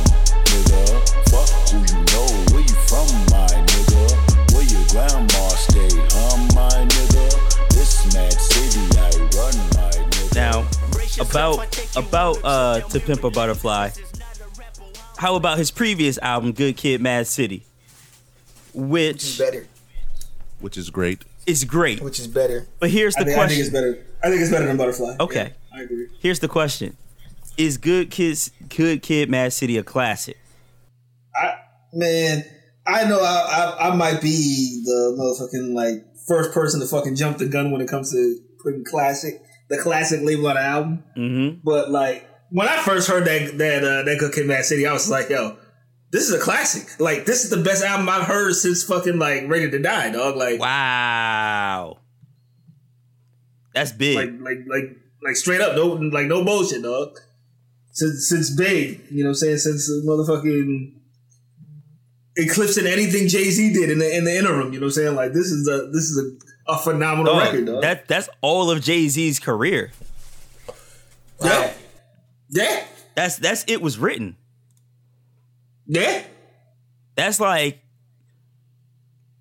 [0.44, 0.84] nigga?
[1.30, 4.54] Fuck who you know, where you from, my nigga?
[4.54, 7.68] Where your grandma stay, huh, my nigga?
[7.70, 10.34] This mad city I run, my nigga.
[10.34, 10.66] Now,
[11.20, 13.90] about about uh to Pimp a Butterfly.
[15.16, 17.64] How about his previous album, Good Kid, Mad City,
[18.74, 19.66] is which better,
[20.60, 21.22] Which is great.
[21.46, 22.00] Is great.
[22.00, 22.66] which is better.
[22.80, 24.04] But here's I the think, I think it's better.
[24.22, 25.16] I think it's better than Butterfly.
[25.20, 25.52] Okay.
[25.72, 26.08] Yeah, I agree.
[26.20, 26.96] Here's the question:
[27.56, 30.38] Is Good Kids, Good Kid, Mad City a classic?
[31.34, 31.54] I
[31.92, 32.44] man,
[32.86, 37.38] I know I, I I might be the motherfucking like first person to fucking jump
[37.38, 41.04] the gun when it comes to putting classic the classic label on an album.
[41.16, 41.60] Mm-hmm.
[41.64, 44.92] But like when I first heard that that uh, that Good Kid, Mad City, I
[44.92, 45.56] was like, yo.
[46.14, 47.00] This is a classic.
[47.00, 50.36] Like this is the best album I've heard since fucking like Ready to Die, dog.
[50.36, 51.98] Like, Wow,
[53.74, 54.14] that's big.
[54.16, 57.18] like, like, like, like straight up, no, like no bullshit, dog.
[57.90, 60.92] Since since Big, you know, what I'm saying since motherfucking
[62.36, 65.14] eclipsing anything Jay Z did in the in the interim, you know, what I'm saying
[65.16, 66.16] like this is a this is
[66.68, 67.82] a, a phenomenal Dog, record, dog.
[67.82, 69.90] that that's all of Jay Z's career.
[71.42, 71.72] yeah,
[72.50, 72.84] yeah,
[73.16, 74.36] That's that's it was written.
[75.86, 76.22] Yeah.
[77.16, 77.80] That's like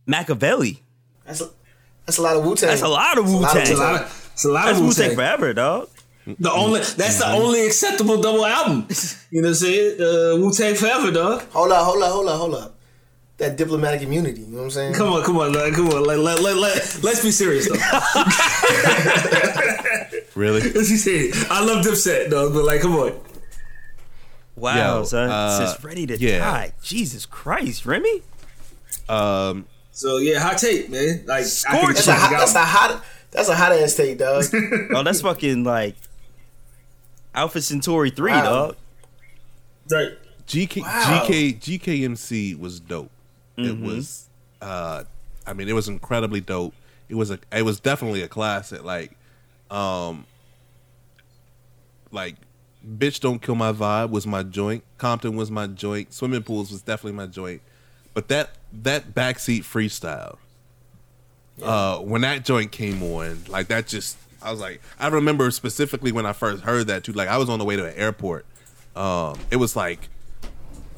[0.05, 0.81] Machiavelli.
[1.25, 1.49] That's a,
[2.05, 2.69] that's a lot of Wu Tang.
[2.69, 3.61] That's a lot of Wu lot Tang.
[3.61, 5.15] It's a lot of it's a lot That's of Wu Wu Tang Tang.
[5.15, 5.89] forever, dog.
[6.25, 8.87] The only that's the only acceptable double album.
[9.31, 10.01] You know what I'm saying?
[10.01, 11.41] Uh, Wu Tang forever, dog.
[11.51, 12.75] Hold up, hold up, hold up, hold up.
[13.37, 14.41] That diplomatic immunity.
[14.41, 14.93] You know what I'm saying?
[14.93, 16.03] Come on, come on, like, come on.
[16.05, 17.75] Like, let, let, let, let's be serious though.
[20.35, 20.61] Really?
[20.61, 23.13] As he said, I love Dipset, dog, but like, come on.
[24.63, 25.29] Wow, Yo, son.
[25.29, 26.37] uh, it's ready to yeah.
[26.39, 26.71] die.
[26.81, 28.21] Jesus Christ, Remy.
[29.09, 31.25] Um, So yeah, hot take, man.
[31.25, 31.69] Like, That's a
[32.15, 32.31] hot.
[32.31, 33.03] That's a hot.
[33.31, 34.45] That's a hot ass take, dog.
[34.95, 35.95] Oh, that's fucking like
[37.35, 38.43] Alpha Centauri three, Wow.
[38.43, 38.75] dog.
[39.91, 40.11] Right.
[40.47, 41.25] GK, Wow.
[41.27, 43.11] GK GKMC was dope.
[43.57, 44.29] It was,
[44.61, 45.03] uh,
[45.45, 46.73] I mean, it was incredibly dope.
[47.09, 48.81] It was a, it was definitely a classic.
[48.83, 49.11] Like,
[49.69, 50.25] um,
[52.11, 52.35] like,
[52.87, 54.83] bitch, don't kill my vibe was my joint.
[54.97, 56.13] Compton was my joint.
[56.13, 57.61] Swimming pools was definitely my joint.
[58.13, 60.37] But that that backseat freestyle,
[61.63, 66.11] uh, when that joint came on, like that just, I was like, I remember specifically
[66.11, 67.13] when I first heard that too.
[67.13, 68.45] Like, I was on the way to an airport.
[68.95, 70.09] Um, it was like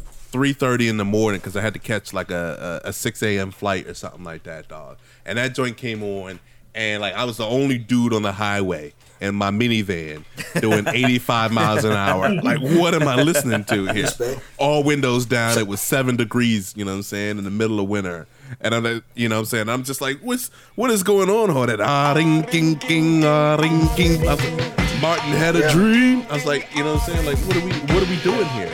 [0.09, 3.23] three thirty in the morning because I had to catch like a, a, a six
[3.23, 3.51] a.m.
[3.51, 4.97] flight or something like that, dog.
[5.25, 6.41] And that joint came on,
[6.73, 10.23] and like I was the only dude on the highway in my minivan
[10.59, 12.29] doing eighty five miles an hour.
[12.41, 14.09] Like, what am I listening to here?
[14.57, 15.57] All windows down.
[15.57, 16.73] It was seven degrees.
[16.75, 17.37] You know what I'm saying?
[17.37, 18.27] In the middle of winter.
[18.61, 19.69] And I'm, like, you know what I'm saying?
[19.69, 21.49] I'm just like, what's what is going on?
[21.49, 24.21] All that ah ring king king ah ring king.
[24.23, 24.39] Like,
[25.01, 25.71] Martin had a Yeah.
[25.73, 26.25] dream.
[26.29, 27.25] I was like, you know what I'm saying?
[27.25, 28.71] Like, what are we what are we doing here?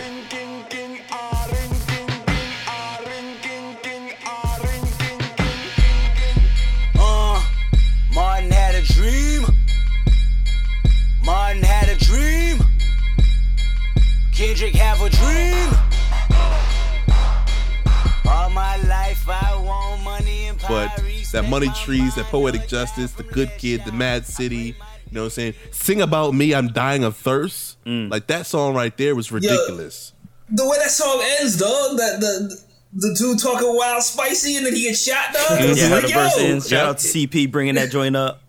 [14.62, 15.74] Kendrick have a dream.
[18.32, 20.88] All my life I want money and power.
[20.95, 24.55] but that money trees, that poetic justice, the good kid, the mad city.
[24.55, 24.74] You
[25.14, 25.53] know what I'm saying?
[25.72, 27.84] Sing about me, I'm dying of thirst.
[27.86, 28.12] Mm.
[28.12, 30.14] Like that song right there was ridiculous.
[30.51, 31.97] The way that song ends, dog.
[31.97, 32.62] That the
[32.93, 35.57] the dude talking wild spicy and then he gets shot, dog.
[35.57, 35.72] Mm-hmm.
[35.72, 36.70] It's Yeah, like, the verse ends.
[36.70, 38.43] Shout out to CP bringing that joint up.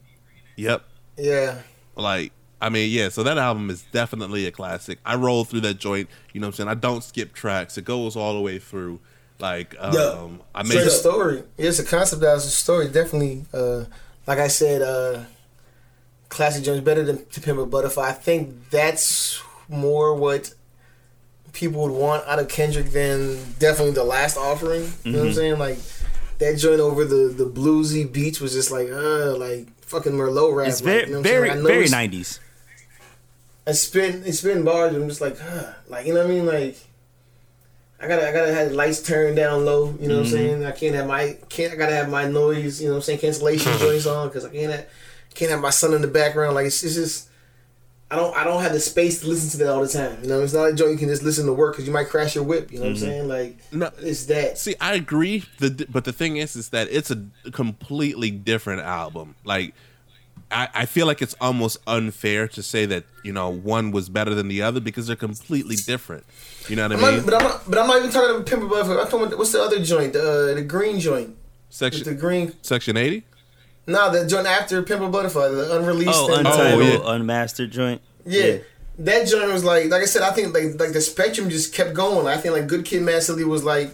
[0.57, 0.85] Yep.
[1.17, 1.63] Yeah.
[1.97, 2.33] Like
[2.63, 3.09] I mean, yeah.
[3.09, 5.01] So that album is definitely a classic.
[5.05, 6.09] I roll through that joint.
[6.33, 6.69] You know what I'm saying?
[6.69, 7.77] I don't skip tracks.
[7.77, 9.01] It goes all the way through.
[9.41, 10.29] Like um, Yeah.
[10.55, 11.43] I It's made a story.
[11.59, 12.87] It's a concept that was a story.
[12.87, 13.85] Definitely, uh,
[14.29, 15.25] like I said, uh,
[16.29, 18.09] Classic Jones better than To Pimp a Butterfly.
[18.09, 20.55] I think that's more what
[21.53, 24.93] people would want out of Kendrick than definitely the last offering.
[25.03, 25.59] You know what I'm saying?
[25.59, 25.79] Like
[26.39, 30.69] that joint over the the bluesy beats was just like uh like fucking Merlot rap.
[30.69, 31.59] It's like, very, you know very, saying?
[31.59, 32.41] I know very nineties.
[33.67, 34.95] And spin and spin bars.
[34.95, 35.73] I'm just like, huh.
[35.89, 36.47] like you know what I mean?
[36.47, 36.77] Like,
[38.01, 39.95] I gotta I gotta have the lights turned down low.
[40.01, 40.33] You know what I'm mm-hmm.
[40.33, 40.65] saying?
[40.65, 42.81] I can't have my can't I gotta have my noise.
[42.81, 43.21] You know what I'm saying?
[43.21, 44.87] Cancellation joints on because I can't have,
[45.35, 46.55] can't have my son in the background.
[46.55, 47.29] Like it's, it's just.
[48.11, 48.37] I don't.
[48.37, 50.19] I don't have the space to listen to that all the time.
[50.21, 52.11] You know, it's not a joint you can just listen to work because you might
[52.11, 52.71] crash your whip.
[52.71, 53.05] You know what I'm mm-hmm.
[53.07, 53.29] saying?
[53.29, 53.91] Like, No.
[54.01, 54.59] it's that.
[54.59, 55.45] See, I agree.
[55.61, 59.35] The but the thing is, is that it's a completely different album.
[59.45, 59.73] Like,
[60.53, 64.35] I, I feel like it's almost unfair to say that you know one was better
[64.35, 66.25] than the other because they're completely different.
[66.69, 67.25] You know what I'm I not, mean?
[67.25, 67.71] but I'm not.
[67.71, 68.95] But I'm not even talking about Pimp Butterfly.
[68.95, 70.13] I'm talking about what's the other joint?
[70.13, 71.29] The uh, the green joint.
[71.29, 71.37] With
[71.71, 72.53] the Section green.
[72.63, 73.25] Section eighty.
[73.87, 76.11] No, the joint after Pimp Butterfly, the unreleased.
[76.13, 77.15] Oh, and- untitled, yeah.
[77.15, 78.01] unmastered joint.
[78.25, 78.59] Yeah.
[78.99, 81.95] That joint was like, like I said, I think like like the spectrum just kept
[81.95, 82.27] going.
[82.27, 83.91] I think like Good Kid, Mad City was like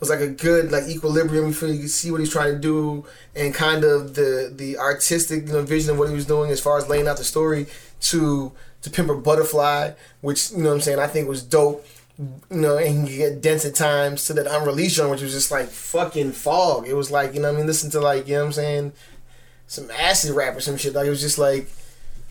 [0.00, 3.54] was like a good like equilibrium you to see what he's trying to do and
[3.54, 6.78] kind of the the artistic you know vision of what he was doing as far
[6.78, 7.66] as laying out the story
[8.00, 11.84] to to Pimp a Butterfly, which you know what I'm saying I think was dope.
[12.18, 15.52] You know, and you get dense at times to that unreleased joint, which was just
[15.52, 16.88] like fucking fog.
[16.88, 18.92] It was like you know I mean, listen to like you know what I'm saying,
[19.68, 20.94] some acid rap or some shit.
[20.94, 21.68] Like it was just like.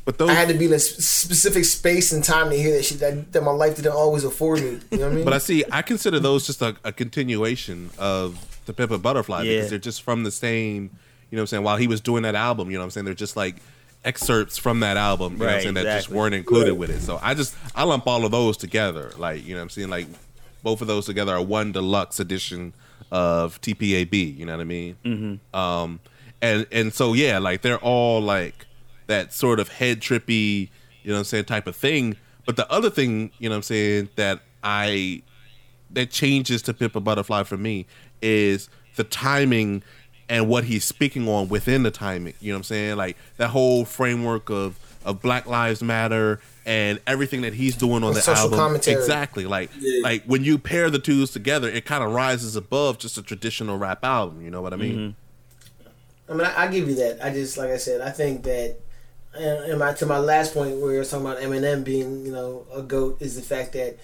[0.07, 2.83] But those, I had to be in a specific space and time to hear that
[2.85, 4.79] shit that, that my life didn't always afford me.
[4.89, 5.25] You know what I mean?
[5.25, 5.65] but I see.
[5.69, 9.55] I consider those just a, a continuation of the Pimp Butterfly Yeah.
[9.57, 10.91] because they're just from the same.
[11.29, 11.63] You know what I'm saying?
[11.63, 13.03] While he was doing that album, you know what I'm saying?
[13.05, 13.57] They're just like
[14.05, 15.33] excerpts from that album.
[15.33, 15.73] You know what I'm Right, saying?
[15.75, 17.01] That just weren't included with it.
[17.01, 19.11] So I just I lump all of those together.
[19.17, 19.89] Like you know what I'm saying?
[19.89, 20.07] Like
[20.63, 22.73] both of those together are one deluxe edition
[23.11, 24.37] of TPAB.
[24.37, 24.95] You know what I mean?
[25.03, 25.55] Mm-hmm.
[25.59, 25.99] Um,
[26.41, 28.66] and and so yeah, like they're all like
[29.07, 30.69] that sort of head trippy,
[31.03, 32.15] you know what I'm saying, type of thing.
[32.45, 35.23] But the other thing, you know what I'm saying, that I
[35.91, 37.85] that changes to Pimp a Butterfly for me
[38.21, 39.83] is the timing
[40.29, 42.33] and what he's speaking on within the timing.
[42.41, 42.97] You know what I'm saying?
[42.97, 48.09] Like that whole framework of of Black Lives Matter and everything that he's doing on
[48.11, 48.59] The the social album.
[48.59, 48.97] commentary.
[48.97, 49.45] Exactly.
[49.45, 49.69] Like
[50.03, 53.77] like when you pair the twos together, it kind of rises above just a traditional
[53.77, 54.41] rap album.
[54.41, 54.97] You know what I mean?
[54.97, 56.31] Mm-hmm.
[56.31, 57.23] I mean, I, I give you that.
[57.25, 58.77] I just, like I said, I think that,
[59.37, 62.65] and, and my, to my last point where you're talking about Eminem being, you know,
[62.73, 63.97] a goat is the fact that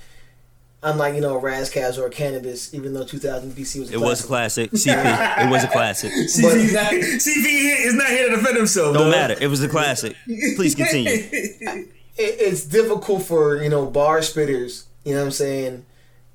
[0.83, 4.23] unlike you know Ras Kass or Canibus, even though 2000 BC was a It was
[4.23, 4.69] a classic.
[4.69, 4.91] classic.
[4.93, 5.45] CP.
[5.45, 6.11] It was a classic.
[6.13, 8.93] CP, not, CP is not here to defend himself.
[8.93, 9.11] Don't dog.
[9.11, 9.35] matter.
[9.39, 10.15] It was a classic.
[10.25, 11.11] Please continue.
[11.11, 15.85] it, it's difficult for you know bar spitters, you know what I'm saying,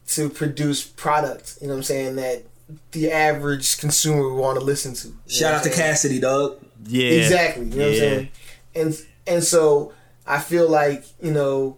[0.09, 2.42] to produce products, you know what I'm saying that
[2.92, 5.14] the average consumer would want to listen to.
[5.32, 6.59] Shout out to Cassidy, dog.
[6.84, 7.11] Yeah.
[7.11, 7.64] Exactly.
[7.66, 8.28] You know what I'm saying?
[8.78, 9.92] And and so
[10.26, 11.76] I feel like, you know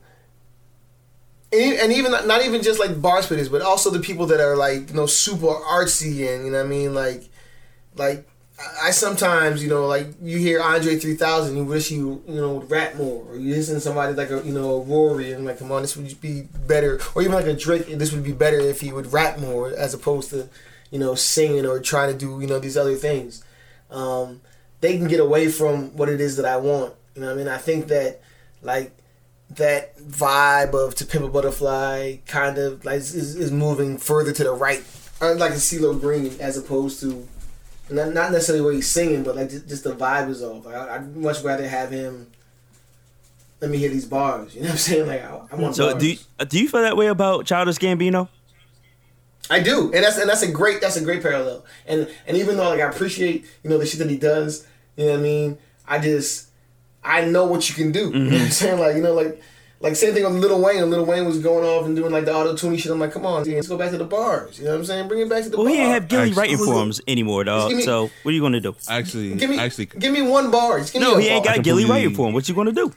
[1.53, 4.88] and, even not even just like bar spitters, but also the people that are like,
[4.90, 7.24] you know, super artsy and you know what I mean, like
[7.96, 8.26] like
[8.82, 12.70] I- sometimes, you know, like you hear Andre 3000, you wish you, you know, would
[12.70, 15.59] rap more, or you listen to somebody like a, you know, a Rory, and like,
[15.59, 18.61] come on, this would be better, or even like a Drake, this would be better
[18.61, 20.48] if he would rap more as opposed to,
[20.90, 23.42] you know, singing or trying to do, you know, these other things.
[23.90, 24.40] Um,
[24.81, 26.95] they can get away from what it is that I want.
[27.14, 27.49] You know what I mean?
[27.49, 28.20] I think that
[28.62, 28.97] like
[29.51, 34.45] that vibe of To Pimp a Butterfly kind of like is, is moving further to
[34.45, 34.83] the right.
[35.20, 37.26] I like a CeeLo Green as opposed to
[37.91, 40.64] not, not necessarily what he's singing, but like just, just the vibe is off.
[40.64, 42.28] Like, I, I'd much rather have him.
[43.61, 44.55] Let me hear these bars.
[44.55, 45.07] You know what I'm saying?
[45.07, 46.01] Like I, I want So bars.
[46.01, 48.28] do you, uh, do you feel that way about Childish Gambino?
[49.51, 51.64] I do, and that's and that's a great that's a great parallel.
[51.85, 54.64] And and even though like I appreciate you know the shit that he does,
[54.97, 55.59] you know what I mean.
[55.86, 56.49] I just
[57.03, 58.11] I know what you can do.
[58.11, 58.49] You know what I'm mm-hmm.
[58.51, 58.78] saying?
[58.78, 59.41] Like you know like
[59.80, 60.80] like same thing with Lil Wayne.
[60.82, 62.93] When Lil Wayne was going off and doing like the auto tuning shit.
[62.93, 64.59] I'm like, come on, let's go back to the bars.
[64.59, 65.09] You know what I'm saying?
[65.09, 65.74] Bring it back to the Well, bars.
[65.76, 67.70] he ain't have Gillie writing for him anymore, dog.
[67.70, 68.76] give me- So what are you gonna do?
[68.88, 70.80] Actually, Give me actually, give me one bar.
[70.80, 71.55] Give No, me he a ain't bar.
[71.57, 72.34] got Gillie writing for him.
[72.34, 72.93] What you gonna do?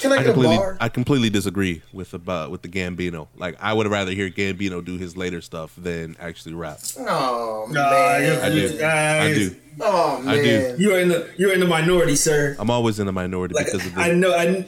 [0.00, 0.76] Can I I get a completely, bar?
[0.80, 3.28] I completely disagree with about uh, with the Gambino.
[3.36, 6.78] Like, I would rather hear Gambino do his later stuff than actually rap.
[6.98, 7.74] oh man.
[7.74, 8.78] Nah, I do.
[8.78, 9.56] Guys, I do.
[9.80, 10.28] Oh man.
[10.28, 10.76] I do.
[10.78, 12.56] You're in the you're in the minority, sir.
[12.58, 14.00] I'm always in the minority Like because of the.
[14.00, 14.66] I know, I,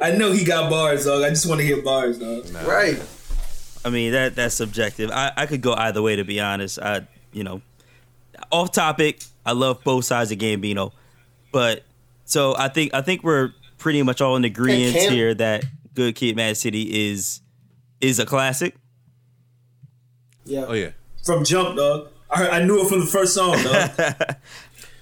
[0.00, 1.22] I know he got bars, dog.
[1.22, 2.48] I just want to hear bars, dog.
[2.66, 3.02] Right.
[3.84, 5.10] I mean that that's subjective.
[5.10, 6.78] I, I could go either way to be honest.
[6.80, 7.60] I you know,
[8.50, 9.22] off topic.
[9.44, 10.92] I love both sides of Gambino,
[11.52, 11.84] but
[12.24, 15.64] so I think I think we're pretty much all in agreement Cam- here that
[15.94, 17.40] Good Kid, Mad City is
[18.00, 18.76] is a classic.
[20.44, 20.66] Yeah.
[20.68, 20.90] oh yeah,
[21.24, 22.08] From Jump, dog.
[22.30, 23.90] I, I knew it from the first song, dog.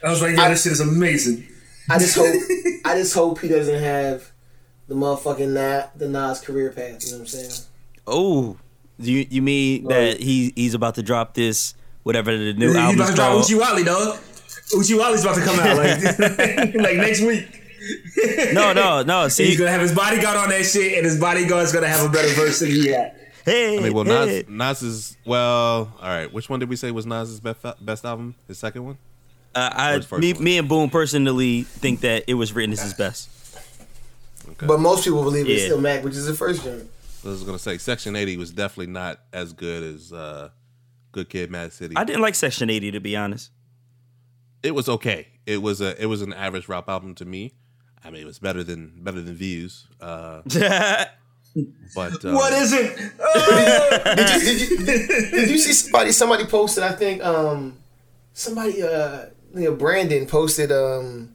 [0.05, 1.47] I was like, yeah, this shit is amazing.
[1.91, 2.35] I just hope
[2.85, 4.31] I just hope he doesn't have
[4.89, 7.05] the motherfucking Na- the Nas career path.
[7.05, 7.51] You know what I'm saying?
[8.07, 8.57] Oh,
[8.99, 12.97] you you mean that he he's about to drop this whatever the new He's album
[13.01, 13.45] about to drop called?
[13.45, 14.19] Uchi Wally, dog.
[14.79, 16.19] Uchi Wally's about to come out like,
[16.75, 17.61] like next week.
[18.53, 19.29] No, no, no.
[19.35, 22.13] See, he's gonna have his bodyguard on that shit, and his bodyguard's gonna have a
[22.13, 23.15] better verse than he had.
[23.45, 24.45] hey, I mean, well, hey.
[24.49, 25.93] Nas, Nas is well.
[26.01, 28.35] All right, which one did we say was Nas's best best album?
[28.49, 28.99] His second one.
[29.55, 30.45] Uh, I, First- first me, one.
[30.45, 33.31] me and Boom personally think that it was written as his best.
[34.49, 34.67] Okay.
[34.67, 36.91] But most people believe it's Illmatic, which is the first joint.
[37.25, 40.51] I was gonna say Section 80 was definitely not as good as uh,
[41.13, 41.97] Good Kid, Mad City.
[41.97, 43.51] I didn't like Section 80 to be honest.
[44.63, 45.29] it was okay.
[45.47, 47.53] It was a it was an average rap album to me.
[48.05, 49.87] I mean, it was better than better than Views.
[50.01, 50.43] Uh,
[51.95, 52.97] but uh, What is it?
[54.17, 56.13] Did you, did, you, did, did you see somebody?
[56.13, 56.85] Somebody posted.
[56.85, 57.79] I think um,
[58.33, 61.33] somebody uh, you know, Brandon posted um,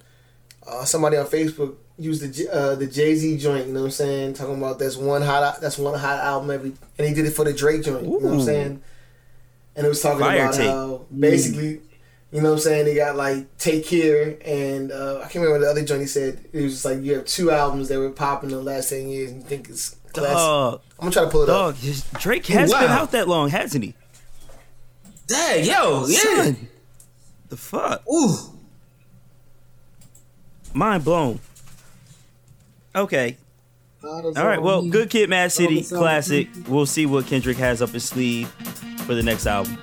[0.67, 3.67] uh, somebody on Facebook used the uh, the Jay Z joint.
[3.67, 4.34] You know what I'm saying?
[4.34, 7.45] Talking about that's one hot that's one hot album every, and he did it for
[7.45, 8.03] the Drake joint.
[8.03, 8.82] You know what I'm saying?
[9.76, 10.67] And it was talking Fire about tape.
[10.67, 11.82] how basically.
[12.32, 12.86] You know what I'm saying?
[12.86, 16.45] They got like Take Care and uh, I can't remember the other joint he said.
[16.53, 19.09] It was just like you have two albums that were popping in the last 10
[19.09, 20.36] years and you think it's classic.
[20.36, 21.55] Dog, I'm gonna try to pull it up.
[21.55, 23.95] dog, his- Drake has been out that long, hasn't he?
[25.25, 26.17] Dang, yo, yeah.
[26.19, 26.67] Son,
[27.49, 28.36] the fuck, Ooh.
[30.73, 31.39] mind blown.
[32.95, 33.38] Okay,
[34.03, 34.61] all right.
[34.61, 36.47] Well, Good Kid, Mad City, classic.
[36.67, 38.47] We'll see what Kendrick has up his sleeve
[39.05, 39.77] for the next album.